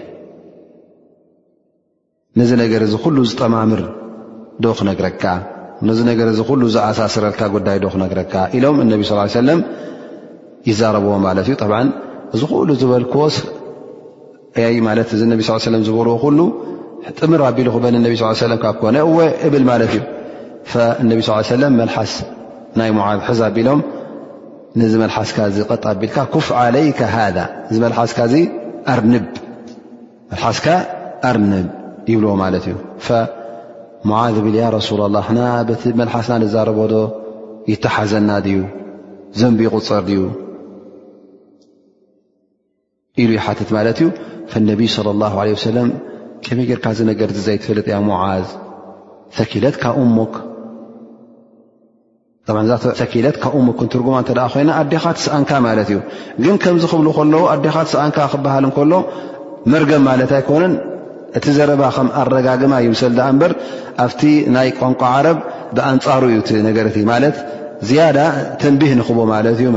ነዚ 2.41 2.51
ነገር 2.63 2.81
እዚ 2.87 2.95
ኩሉ 3.05 3.17
ዝጠማምር 3.31 3.81
ዶ 4.65 4.73
ክነግረካ 4.79 5.25
ነዚ 5.89 5.99
ነገር 6.11 6.27
እዚ 6.33 6.41
ኩሉ 6.49 6.63
ዝኣሳስረልካ 6.75 7.41
ጉዳይ 7.55 7.77
ዶ 7.85 7.89
ክነግረካ 7.95 8.35
ኢሎም 8.59 8.77
እነቢ 8.85 9.01
ስ 9.11 9.21
ሰለም 9.39 9.61
ይዛረብዎ 10.71 11.13
ማለት 11.27 11.47
እዩ 11.51 11.55
ጠብዓ 11.63 11.79
እዚ 12.37 12.43
ኩሉ 12.53 12.69
ዝበልክዎ 12.83 13.23
ማለት 14.89 15.09
እዚ 15.17 15.23
ነቢ 15.33 15.43
ስ 15.49 15.59
ሰለ 15.69 15.75
ዝበርዎ 15.89 16.15
ኩሉ 16.27 16.39
ጥምር 17.19 17.41
ኣቢሉ 17.51 17.69
ክበን 17.77 17.97
ነቢ 18.07 18.15
ስ 18.21 18.25
ሰለም 18.47 18.59
ካብ 18.65 18.77
ኮነ 18.83 18.97
ወ 19.17 19.21
እብል 19.49 19.65
ማለት 19.71 19.93
እዩ 19.99 20.03
ነቢ 21.11 21.19
ስ 21.29 21.49
ሰለም 21.55 21.73
መልሓስ 21.83 22.13
ናይ 22.81 22.91
ሙዓዝ 22.99 23.19
ሕዚ 23.31 23.41
ኣቢሎም 23.51 23.81
ነዚ 24.81 24.93
መልሓስካ 25.03 25.39
ዚ 25.55 25.65
ቀጣ 25.73 25.85
ኣቢልካ 25.95 26.17
ኩፍ 26.35 26.47
ዓለይ 26.61 26.87
ذ 26.99 27.37
እዚ 27.71 27.77
መሓስካ 27.85 28.19
ዚ 28.33 28.39
መሓስካ 30.33 30.67
ርንብ 31.37 31.67
ይብልዎ 32.11 32.31
ማለት 32.43 32.65
እዩ 32.71 32.75
ሙዝ 34.11 34.35
ብል 34.47 34.57
ሱላ 34.89 35.03
ላህና 35.17 35.41
ቲ 35.83 35.93
መልሓስና 36.01 36.35
ንዛረበዶ 36.43 36.95
ይተሓዘና 37.73 38.31
ዩ 38.55 38.65
ዘንቢ 39.43 39.61
ይቁፅር 39.67 40.03
ድዩ 40.09 40.21
ኢሉ 43.23 43.31
ይሓትት 43.39 43.71
ማለት 43.79 43.99
እዩ 44.01 44.09
ነቢይ 44.71 44.89
صى 44.97 45.01
ه 45.37 45.75
ለ 45.77 45.79
ከበይ 46.47 46.67
ጌርካ 46.71 46.87
ነገር 47.11 47.29
ዘይትፈለጥ 47.47 47.87
ያ 47.95 47.99
ሞዝ 48.11 48.47
ተኪለትካ 49.39 49.85
ሞክ 50.17 50.35
ዛ 52.69 52.73
ሰኪለት 52.99 53.37
ካብኡሞክን 53.43 53.89
ትርጉማ 53.93 54.17
እተደ 54.23 54.41
ኮይና 54.53 54.71
ኣዴኻ 54.81 55.05
ትስኣንካ 55.19 55.51
ማለት 55.67 55.89
እዩ 55.93 55.99
ግን 56.45 56.57
ከምዚ 56.63 56.85
ክብሉ 56.93 57.07
ከለዉ 57.19 57.41
ኣዴኻ 57.53 57.75
ትስኣንካ 57.87 58.19
ክበሃል 58.33 58.65
እንከሎ 58.69 58.93
መርገብ 59.73 60.03
ማለት 60.09 60.31
ኣይኮነን 60.39 60.75
እቲ 61.39 61.45
ዘረባ 61.59 61.83
ከም 61.97 62.09
ኣረጋግማ 62.23 62.73
እዩ 62.83 62.89
ምሰል 62.95 63.17
እበር 63.29 63.53
ኣብቲ 64.05 64.23
ናይ 64.57 64.69
ቋንቋ 64.81 65.01
ዓረብ 65.15 65.39
ብኣንፃሩ 65.77 66.23
እዩ 66.33 66.37
እቲ 66.43 66.51
ነገርቲ 66.69 66.97
ማለት 67.13 67.37
ዝያዳ 67.89 68.19
ተንቢህ 68.63 68.93
ንኽቦ 69.01 69.19
ማለት 69.35 69.57
እዩ 69.63 69.69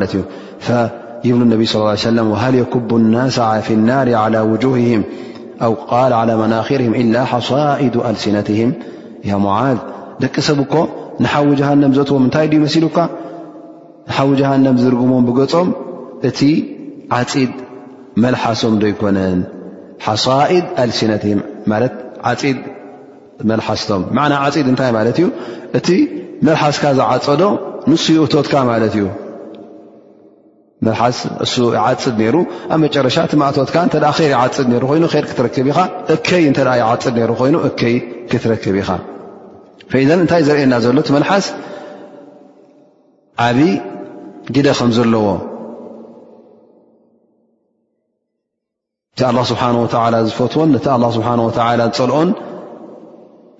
ብ 6.38 6.92
ه 6.92 6.92
ى 6.92 7.24
ሓ 7.32 7.40
ሲ 8.22 8.30
ذ 8.34 8.72
ደቂ 10.22 10.34
ሰብኮ 10.46 10.74
ንሓ 11.22 11.32
ዘዎ 11.58 12.12
ታይ 12.34 12.46
ሉካ 12.84 12.96
ሓዊ 14.14 14.30
ጃሃንም 14.40 14.76
ዝርጉሞም 14.84 15.24
ብገጾም 15.28 15.68
እቲ 16.28 16.40
ዓፂድ 17.18 17.52
መልሓሶም 18.22 18.74
ዶ 18.82 18.86
ይኮነን 18.92 19.40
ሓሳኢድ 20.06 20.64
ኣልሲነቲ 20.82 21.24
ማለት 21.72 21.94
ዓፂድ 22.32 22.58
መልሓስቶም 23.50 24.02
ዕና 24.24 24.32
ዓፂድ 24.46 24.66
እንታይ 24.72 24.90
ማለት 24.98 25.16
እዩ 25.20 25.26
እቲ 25.78 25.88
መልሓስካ 26.46 26.84
ዝዓፀዶ 26.98 27.42
ንሱ 27.90 28.04
ይእቶትካ 28.16 28.54
ማለት 28.70 28.94
እዩ 28.98 29.06
መልሓስ 30.86 31.18
እሱ 31.44 31.54
ይዓፅድ 31.76 32.14
ነይሩ 32.22 32.36
ኣብ 32.72 32.78
መጨረሻ 32.84 33.16
ቲማእቶትካ 33.32 33.76
እተ 33.88 33.94
ር 34.04 34.30
ይዓፅድ 34.34 34.66
ነሩ 34.72 34.82
ኮይኑ 34.90 35.04
ር 35.14 35.18
ክትረክብ 35.30 35.66
ኢኻ 35.72 35.78
እከይ 36.14 36.44
እተ 36.50 36.60
ይዓፅድ 36.82 37.14
ነይሩ 37.18 37.30
ኮይኑ 37.40 37.56
እከይ 37.68 37.96
ክትረክብ 38.30 38.74
ኢኻ 38.82 38.90
እንታይ 40.20 40.42
ዘርየና 40.48 40.74
ዘሎ 40.86 40.96
እቲ 41.04 41.08
መሓስ 41.16 41.46
ዓብ 43.48 43.58
ግደ 44.54 44.68
ከም 44.78 44.90
ዘለዎ 44.96 45.26
እቲ 49.14 49.20
ኣላ 49.28 49.38
ስብሓን 49.50 49.76
ወዓላ 49.82 50.14
ዝፈትዎን 50.28 50.68
ነቲ 50.74 50.86
ኣ 50.94 50.96
ስብሓን 51.16 51.40
ወላ 51.46 51.88
ፀልኦን 51.98 52.28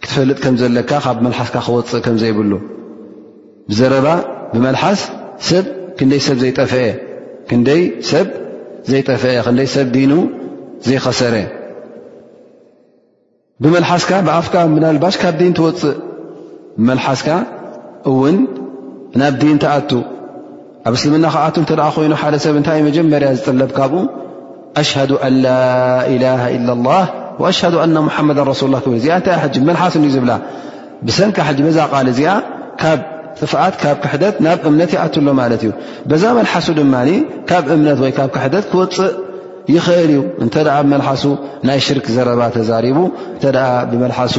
ክትፈልጥ 0.02 0.38
ከም 0.44 0.54
ዘለካ 0.60 0.90
ካብ 1.04 1.18
መልሓስካ 1.26 1.56
ክወፅእ 1.66 2.02
ከም 2.06 2.16
ዘይብሉ 2.22 2.52
ብዘረባ 3.70 4.06
ብመልሓስ 4.54 5.00
ሰብ 5.48 5.64
ክንደይ 5.98 6.20
ሰብ 6.26 6.38
ዘይጠፍአ 6.42 6.86
ክንደይ 7.48 7.82
ሰብ 8.10 8.28
ዘይጠፍአ 8.90 9.30
ክንደይ 9.46 9.68
ሰብ 9.76 9.86
ዲኑ 9.94 10.12
ዘይኸሰረ 10.86 11.34
ብመልሓስካ 13.62 14.10
ብዓፍካ 14.26 14.54
ብላልባሽ 14.74 15.14
ካብ 15.22 15.34
ዲን 15.40 15.52
ትወፅእ 15.58 15.94
ብመልሓስካ 16.78 17.28
እውን 18.10 18.36
ናብ 19.20 19.34
ዲን 19.42 19.58
ተኣቱ 19.64 19.90
ኣብ 20.88 20.94
እስልምና 20.98 21.26
ከኣቱ 21.34 21.56
ተ 21.68 21.84
ኮይኑ 21.94 22.12
ሓደ 22.22 22.34
ሰብ 22.44 22.54
እንታይ 22.58 22.80
መጀመርያ 22.88 23.28
ዝጠለብ 23.38 23.70
ካብኡ 23.78 24.00
ኣሽ 24.80 24.90
ኣን 25.02 25.12
ላላ 25.44 26.32
ላ 26.64 26.98
ሽ 27.58 27.60
ና 27.94 27.98
ሙሓመዳ 28.08 28.38
ሱ 28.60 28.66
ላ 28.74 28.78
ክብ 28.84 28.94
ዚኣ 29.04 29.16
ታይ 29.26 29.36
መሓስ 29.68 29.94
ዩ 30.06 30.10
ዝብላ 30.16 30.32
ብሰንካ 31.06 31.38
ዛ 31.76 31.80
ል 32.06 32.10
እዚኣ 32.12 32.34
ካብ 32.82 33.00
ጥፍት 33.38 33.74
ካብ 33.84 33.96
ክሕደት 34.04 34.36
ናብ 34.44 34.58
እምነት 34.68 34.90
ይኣትሎ 34.96 35.26
ማለት 35.40 35.62
እዩ 35.66 35.72
ዛ 36.24 36.34
መልሓሱ 36.38 36.66
ድማ 36.78 36.94
ካብ 37.50 37.64
እምነት 37.76 37.98
ወይብ 38.04 38.18
ክሕደት 38.36 38.64
ክወፅእ 38.72 39.10
ይኽእል 39.76 40.12
እዩ 40.16 40.22
እንተ 40.46 40.54
መሓሱ 40.92 41.24
ናይ 41.70 41.80
ሽርክ 41.86 42.06
ዘረባ 42.18 42.40
ተቡ 42.58 42.70
እ 43.48 43.64
ብመሓሱ 43.92 44.36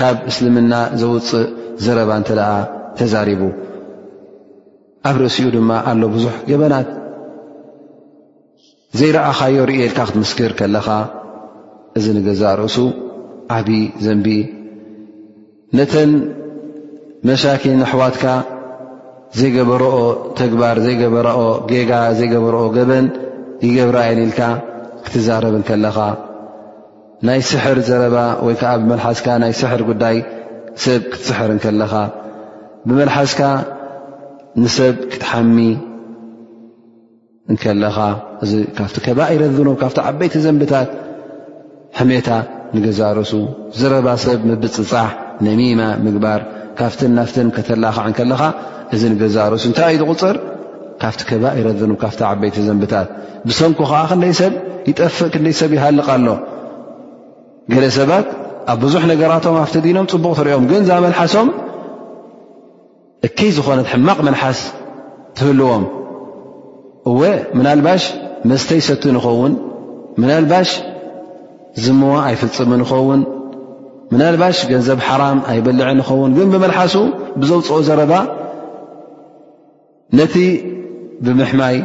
ካብ 0.00 0.16
እስልምና 0.32 0.72
ዘውፅእ 1.02 1.46
ዘረባ 1.86 2.10
እተ 2.24 2.30
ተዛሪቡ 2.98 3.40
ኣብ 5.08 5.16
ርእሲኡ 5.22 5.48
ድማ 5.54 5.70
ኣሎ 5.90 6.02
ብዙሕ 6.14 6.34
ገበናት 6.50 6.88
ዘይረኣኻዮ 8.98 9.56
ርእየኢልካ 9.70 9.98
ክትምስክር 10.08 10.52
ከለኻ 10.58 10.88
እዚ 11.98 12.04
ንገዛእ 12.16 12.54
ርእሱ 12.60 12.76
ዓብዪ 13.56 13.72
ዘንቢ 14.04 14.28
ነተን 15.78 16.12
መሻኪን 17.30 17.80
ኣሕዋትካ 17.88 18.24
ዘይገበረኦ 19.38 19.98
ተግባር 20.40 20.76
ዘይገበረኦ 20.86 21.40
ጌጋ 21.70 21.92
ዘይገበረኦ 22.18 22.64
ገበን 22.78 23.06
ይገብራየኒኢልካ 23.68 24.40
ክትዛረብን 25.06 25.64
ከለኻ 25.70 25.98
ናይ 27.26 27.40
ስሕር 27.52 27.78
ዘረባ 27.90 28.16
ወይ 28.48 28.54
ከዓ 28.60 28.72
ብመልሓስካ 28.82 29.26
ናይ 29.44 29.52
ስሕር 29.62 29.80
ጉዳይ 29.92 30.16
ሰብ 30.84 31.00
ክትስሕርን 31.12 31.58
ከለኻ 31.64 31.92
ብመልሓስካ 32.88 33.40
ንሰብ 34.64 34.94
ክትሓሚ 35.12 35.56
እከለኻ 37.54 37.96
እካፍቲ 38.70 38.96
ከባእ 39.06 39.28
ይረዘኑ 39.34 39.68
ካብቲ 39.82 39.98
ዓበይቲ 40.08 40.34
ዘንብታት 40.44 40.88
ሕሜታ 41.98 42.28
ንገዛርሱ 42.74 43.32
ዝረባ 43.78 44.06
ሰብ 44.24 44.38
ምብፅፃሕ 44.50 45.08
ነሚማ 45.46 45.80
ምግባር 46.04 46.40
ካፍትን 46.78 47.12
ናፍትን 47.18 47.48
ከተላኽዕ 47.56 48.08
ከለኻ 48.18 48.42
እዚ 48.96 49.02
ንገዛርሱ 49.14 49.62
እንታይ 49.70 49.90
እዩ 49.96 50.00
ዝቕፅር 50.04 50.36
ካብቲ 51.02 51.20
ከባ 51.32 51.44
ይረዝኑ 51.60 51.92
ካፍቲ 52.04 52.20
ዓበይቲ 52.30 52.56
ዘንብታት 52.70 53.08
ብሰንኩ 53.48 53.78
ከዓ 53.92 54.00
ክንደይ 54.10 54.34
ሰብ 54.40 54.52
ይጠፍእ 54.90 55.30
ክንደይ 55.36 55.54
ሰብ 55.60 55.70
ይሃልቕ 55.78 56.06
ኣሎ 56.16 56.28
ገለ 57.74 57.84
ሰባት 58.00 58.26
ኣብ 58.72 58.78
ብዙሕ 58.84 59.02
ነገራቶም 59.12 59.56
ኣብቲ 59.66 59.74
ዲኖም 59.88 60.06
ፅቡቕ 60.14 60.32
ትሪኦም 60.40 60.64
ግን 60.72 60.82
ዛመልሓሶም 60.90 61.48
እከይ 63.26 63.50
ዝኾነት 63.56 63.86
ሕማቕ 63.92 64.18
መልሓስ 64.28 64.58
ትህልዎም 65.36 65.84
እወ 67.10 67.20
ምናልባሽ 67.58 68.02
መስተ 68.50 68.68
ይሰት 68.80 69.02
ንኸውን 69.16 69.52
ምናልባሽ 70.20 70.70
ዝምዋ 71.84 72.12
ኣይፍልፅም 72.28 72.70
ንኸውን 72.80 73.20
ምናልባሽ 74.12 74.58
ገንዘብ 74.72 74.98
ሓራም 75.08 75.38
ኣይበልዕ 75.52 75.88
ንኸውን 76.00 76.30
ግን 76.38 76.48
ብመልሓሱ 76.54 76.94
ብዘውፅኦ 77.42 77.78
ዘረባ 77.88 78.12
ነቲ 80.18 80.34
ብምሕማይ 81.26 81.76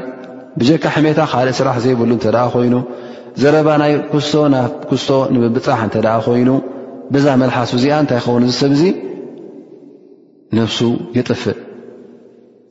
ብጀካ 0.62 0.84
ሕመታ 0.96 1.20
ካልእ 1.32 1.56
ስራሕ 1.60 1.76
ዘይብሉ 1.86 2.10
እንተ 2.18 2.26
ደኣ 2.36 2.46
ኮይኑ 2.54 2.76
ዘረባ 3.42 3.68
ናይ 3.82 3.94
ክሶ 4.12 4.34
ና 4.54 4.58
ክሶ 4.90 5.08
ንምብፃሕ 5.34 5.80
እንተ 5.88 5.96
ደኣ 6.06 6.16
ኮይኑ 6.26 6.50
ብዛ 7.16 7.28
መልሓስ 7.42 7.70
እዚኣ 7.78 7.94
እንታይ 8.04 8.18
ይኸውን 8.22 8.44
እዚ 8.48 8.54
ሰብእዙይ 8.64 8.92
ነፍሱ 10.58 10.80
የጥፍእ 11.18 11.60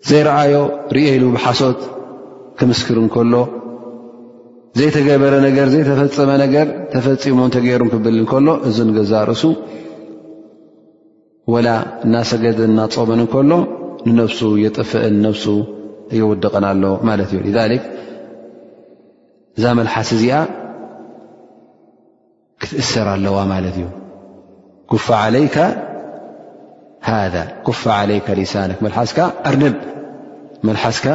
ዘይረኣዮ 0.09 0.55
ርኦኢሉ 0.97 1.25
ብሓሶት 1.35 1.81
ክምስክር 2.59 2.97
እንከሎ 3.03 3.35
ዘይተገበረ 4.79 5.35
ነገር 5.47 5.67
ዘይተፈፀመ 5.75 6.31
ነገር 6.45 6.67
ተፈፂሞን 6.93 7.53
ተገይሩን 7.57 7.89
ክብል 7.95 8.15
እንከሎ 8.23 8.49
እዚ 8.69 8.77
ንገዛርእሱ 8.89 9.43
ወላ 11.53 11.69
እናሰገደን 12.07 12.71
እናፀመን 12.75 13.21
እንከሎ 13.25 13.53
ንነፍሱ 14.09 14.41
የጥፍአን 14.65 15.17
ነፍሱ 15.27 15.47
የወደቐን 16.21 16.65
ኣሎ 16.73 16.85
ማለት 17.09 17.31
እዩ 17.35 17.51
ዛሊክ 17.59 17.85
እዛ 19.59 19.67
መልሓስ 19.81 20.11
እዚኣ 20.17 20.37
ክትእሰር 22.63 23.09
ኣለዋ 23.15 23.37
ማለት 23.55 23.77
እዩ 23.81 23.87
ጉፋ 24.93 25.07
ዓለይካ 25.27 25.57
ذ 27.35 27.43
ኩፍ 27.67 27.79
ሊሳነ 28.39 28.73
መ 28.85 28.89
መሓስካ 30.69 31.07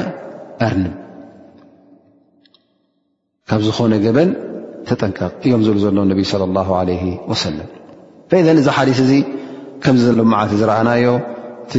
ኣርንብ 0.65 0.93
ካብ 3.49 3.59
ዝኾነ 3.65 3.93
ገበን 4.05 4.29
ተጠንቀቕ 4.87 5.33
እዮም 5.47 5.61
ዝብሉ 5.65 5.79
ዘሎ 5.83 5.97
ነ 6.11 6.15
ص 6.31 6.41
ه 7.01 7.35
ሰም 7.43 7.55
እዚ 8.61 8.67
ሓዲስ 8.77 8.99
እዚ 9.05 9.11
ከም 9.83 9.95
መዓት 10.31 10.51
ዝረኣናዮ 10.61 11.05
እቲ 11.67 11.73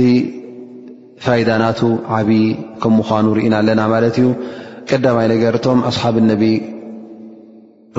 ፋይዳናቱ 1.27 1.81
ዓብይ 2.21 2.45
ከም 2.85 2.93
ምኳኑ 3.01 3.25
ርኢና 3.41 3.55
ኣለና 3.63 3.81
ማለት 3.95 4.17
እዩ 4.23 4.29
ቀዳማይ 4.91 5.27
ነገር 5.35 5.53
እቶም 5.61 5.79
ኣሓብ 5.93 6.15
ነቢ 6.31 6.43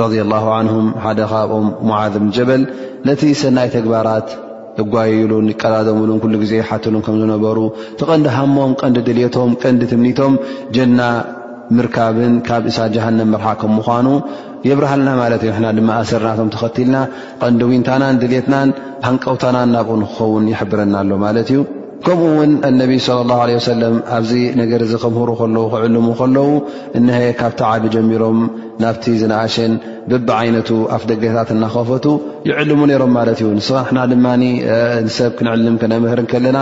ه 0.01 0.89
ሓደ 1.05 1.20
ካብኦም 1.36 1.68
ሞذብ 1.91 2.24
ጀበል 2.36 2.62
ነቲ 3.08 3.22
ሰናይ 3.43 3.68
ተግባራት 3.78 4.28
እጓይሉን 4.82 5.46
ይቀላደምሉን 5.54 6.20
ኩሉ 6.24 6.34
ግዜ 6.44 6.54
ሓትሉን 6.70 7.04
ከም 7.06 7.16
ዝነበሩ 7.22 7.60
ቲቀንዲ 8.00 8.28
ሃሞም 8.38 8.72
ቀንዲ 8.82 9.00
ድሌቶም 9.08 9.52
ቀንዲ 9.62 9.82
ትምኒቶም 9.92 10.34
ጀና 10.76 11.00
ምርካብን 11.78 12.36
ካብ 12.48 12.66
እሳ 12.72 12.78
ጀሃንም 12.96 13.30
ምርሓ 13.36 13.48
ከም 13.62 13.74
ምኳኑ 13.78 14.08
የብርሃልና 14.68 15.10
ማለት 15.22 15.42
እዩ 15.46 15.54
ና 15.64 15.68
ድመእሰርናቶም 15.78 16.52
ተኸትልና 16.54 16.96
ቀንዲ 17.42 17.62
ውንታናን 17.72 18.20
ድሌትናን 18.22 18.70
ሃንቀውታናን 19.08 19.72
ናብኡ 19.78 19.96
ንክኸውን 20.04 20.46
ይሕብረና 20.54 20.96
ኣሎ 21.02 21.12
ማለት 21.26 21.50
እዩ 21.54 21.60
ከምኡ 22.06 22.32
ውን 22.40 22.52
ኣነቢይ 22.68 23.00
ለ 23.08 23.22
ላ 23.30 23.38
ለ 23.50 23.60
ሰለም 23.72 23.96
ኣብዚ 24.18 24.32
ነገር 24.62 24.82
እዚ 24.88 24.94
ከምህሩ 25.04 25.30
ከለዉ 25.40 25.64
ክዕልሙ 25.74 26.08
ከለዉ 26.20 26.50
እነሀየ 27.00 27.30
ካብቲ 27.40 27.62
ዓቢ 27.70 27.84
ጀሚሮም 27.96 28.38
ናብቲ 28.84 29.04
ዝነእሽን 29.22 29.72
ብቢዓይነቱ 30.12 30.70
ኣፍ 30.96 31.04
ደገታት 31.12 31.50
እናኸፈቱ 31.56 32.06
ይዕልሙ 32.50 32.80
ነይሮም 32.90 33.12
ማለት 33.18 33.40
እዩ 33.44 33.48
ንስሕና 33.60 34.00
ድማ 34.12 34.26
ንሰብ 35.08 35.32
ክንዕልም 35.38 35.78
ከነምህር 35.84 36.22
ከለና 36.34 36.60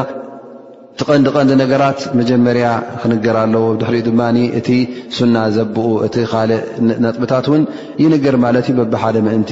ትቀንዲ 1.00 1.28
ቀንዲ 1.36 1.52
ነገራት 1.62 2.00
መጀመርያ 2.20 2.68
ክንገር 3.02 3.38
ኣለዎ 3.44 3.66
ድሕሪኡ 3.80 4.04
ድማ 4.10 4.22
እቲ 4.60 4.70
ሱና 5.18 5.36
ዘብኡ 5.56 5.88
እቲ 6.08 6.16
ካልእ 6.34 6.62
ነጥብታት 7.06 7.48
ውን 7.54 7.64
ይንገር 8.04 8.36
ማለት 8.46 8.68
እዩ 8.74 8.78
ብቢሓደ 8.84 9.18
ምእንቲ 9.26 9.52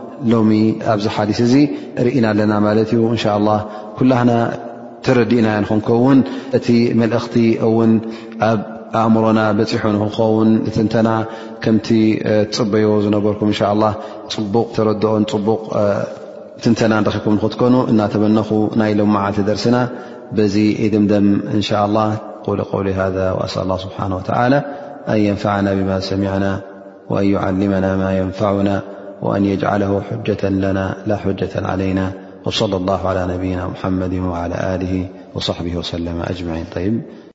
ሎሚ 0.33 0.51
ኣብዚ 0.93 1.05
ሓዲث 1.15 1.39
እዚ 1.45 1.53
ርኢና 2.07 2.25
ኣለና 2.33 2.53
ማለት 2.65 2.89
እዩ 2.95 3.01
እንሻ 3.15 3.25
ل 3.45 3.49
ኩላህና 3.99 4.31
ተረዲእናዮ 5.05 5.55
ንክንከውን 5.63 6.19
እቲ 6.57 6.67
መልእኽቲ 6.99 7.35
እውን 7.67 7.91
ኣብ 8.49 8.59
ኣእምሮና 9.01 9.39
በፂሑ 9.57 9.83
ንክኸውን 9.95 10.49
ትንተና 10.75 11.09
ከምቲ 11.63 11.87
ፅበይዎ 12.55 12.91
ዝነበርኩም 13.05 13.51
እ 13.55 13.59
ፅቡቕ 14.35 14.67
ተረኦን 14.77 15.23
ፅቡቕ 15.33 15.61
ትንተና 16.63 16.93
ደኪኩም 17.07 17.35
ንክትኮኑ 17.37 17.75
እናተመነኹ 17.91 18.49
ናይ 18.81 18.91
ሎመዓቲ 18.99 19.37
ደርሲና 19.49 19.77
በዚ 20.37 20.55
ድምደም 20.95 21.29
እንሻ 21.55 21.69
ው 22.49 22.53
ذ 23.15 23.19
ኣሳ 23.45 23.55
ه 23.69 23.77
ስብሓه 23.85 24.07
و 24.17 24.21
ኣن 24.41 24.53
يንፈعና 25.27 25.67
ብማ 25.77 25.91
ሰሚعና 26.09 26.45
وን 27.11 27.25
ዓልመና 27.45 27.85
ማ 28.01 28.05
يንፈና 28.19 28.69
وأن 29.21 29.45
يجعله 29.45 30.01
حجة 30.01 30.49
لنا 30.49 30.97
لا 31.05 31.17
حجة 31.17 31.49
علينا 31.67 32.11
وصلى 32.45 32.75
الله 32.75 33.07
على 33.07 33.33
نبينا 33.33 33.67
محمد 33.67 34.13
وعلى 34.13 34.75
آله 34.75 35.07
وصحبه 35.33 35.75
وسلم 35.75 36.21
أجمعينيب 36.21 37.21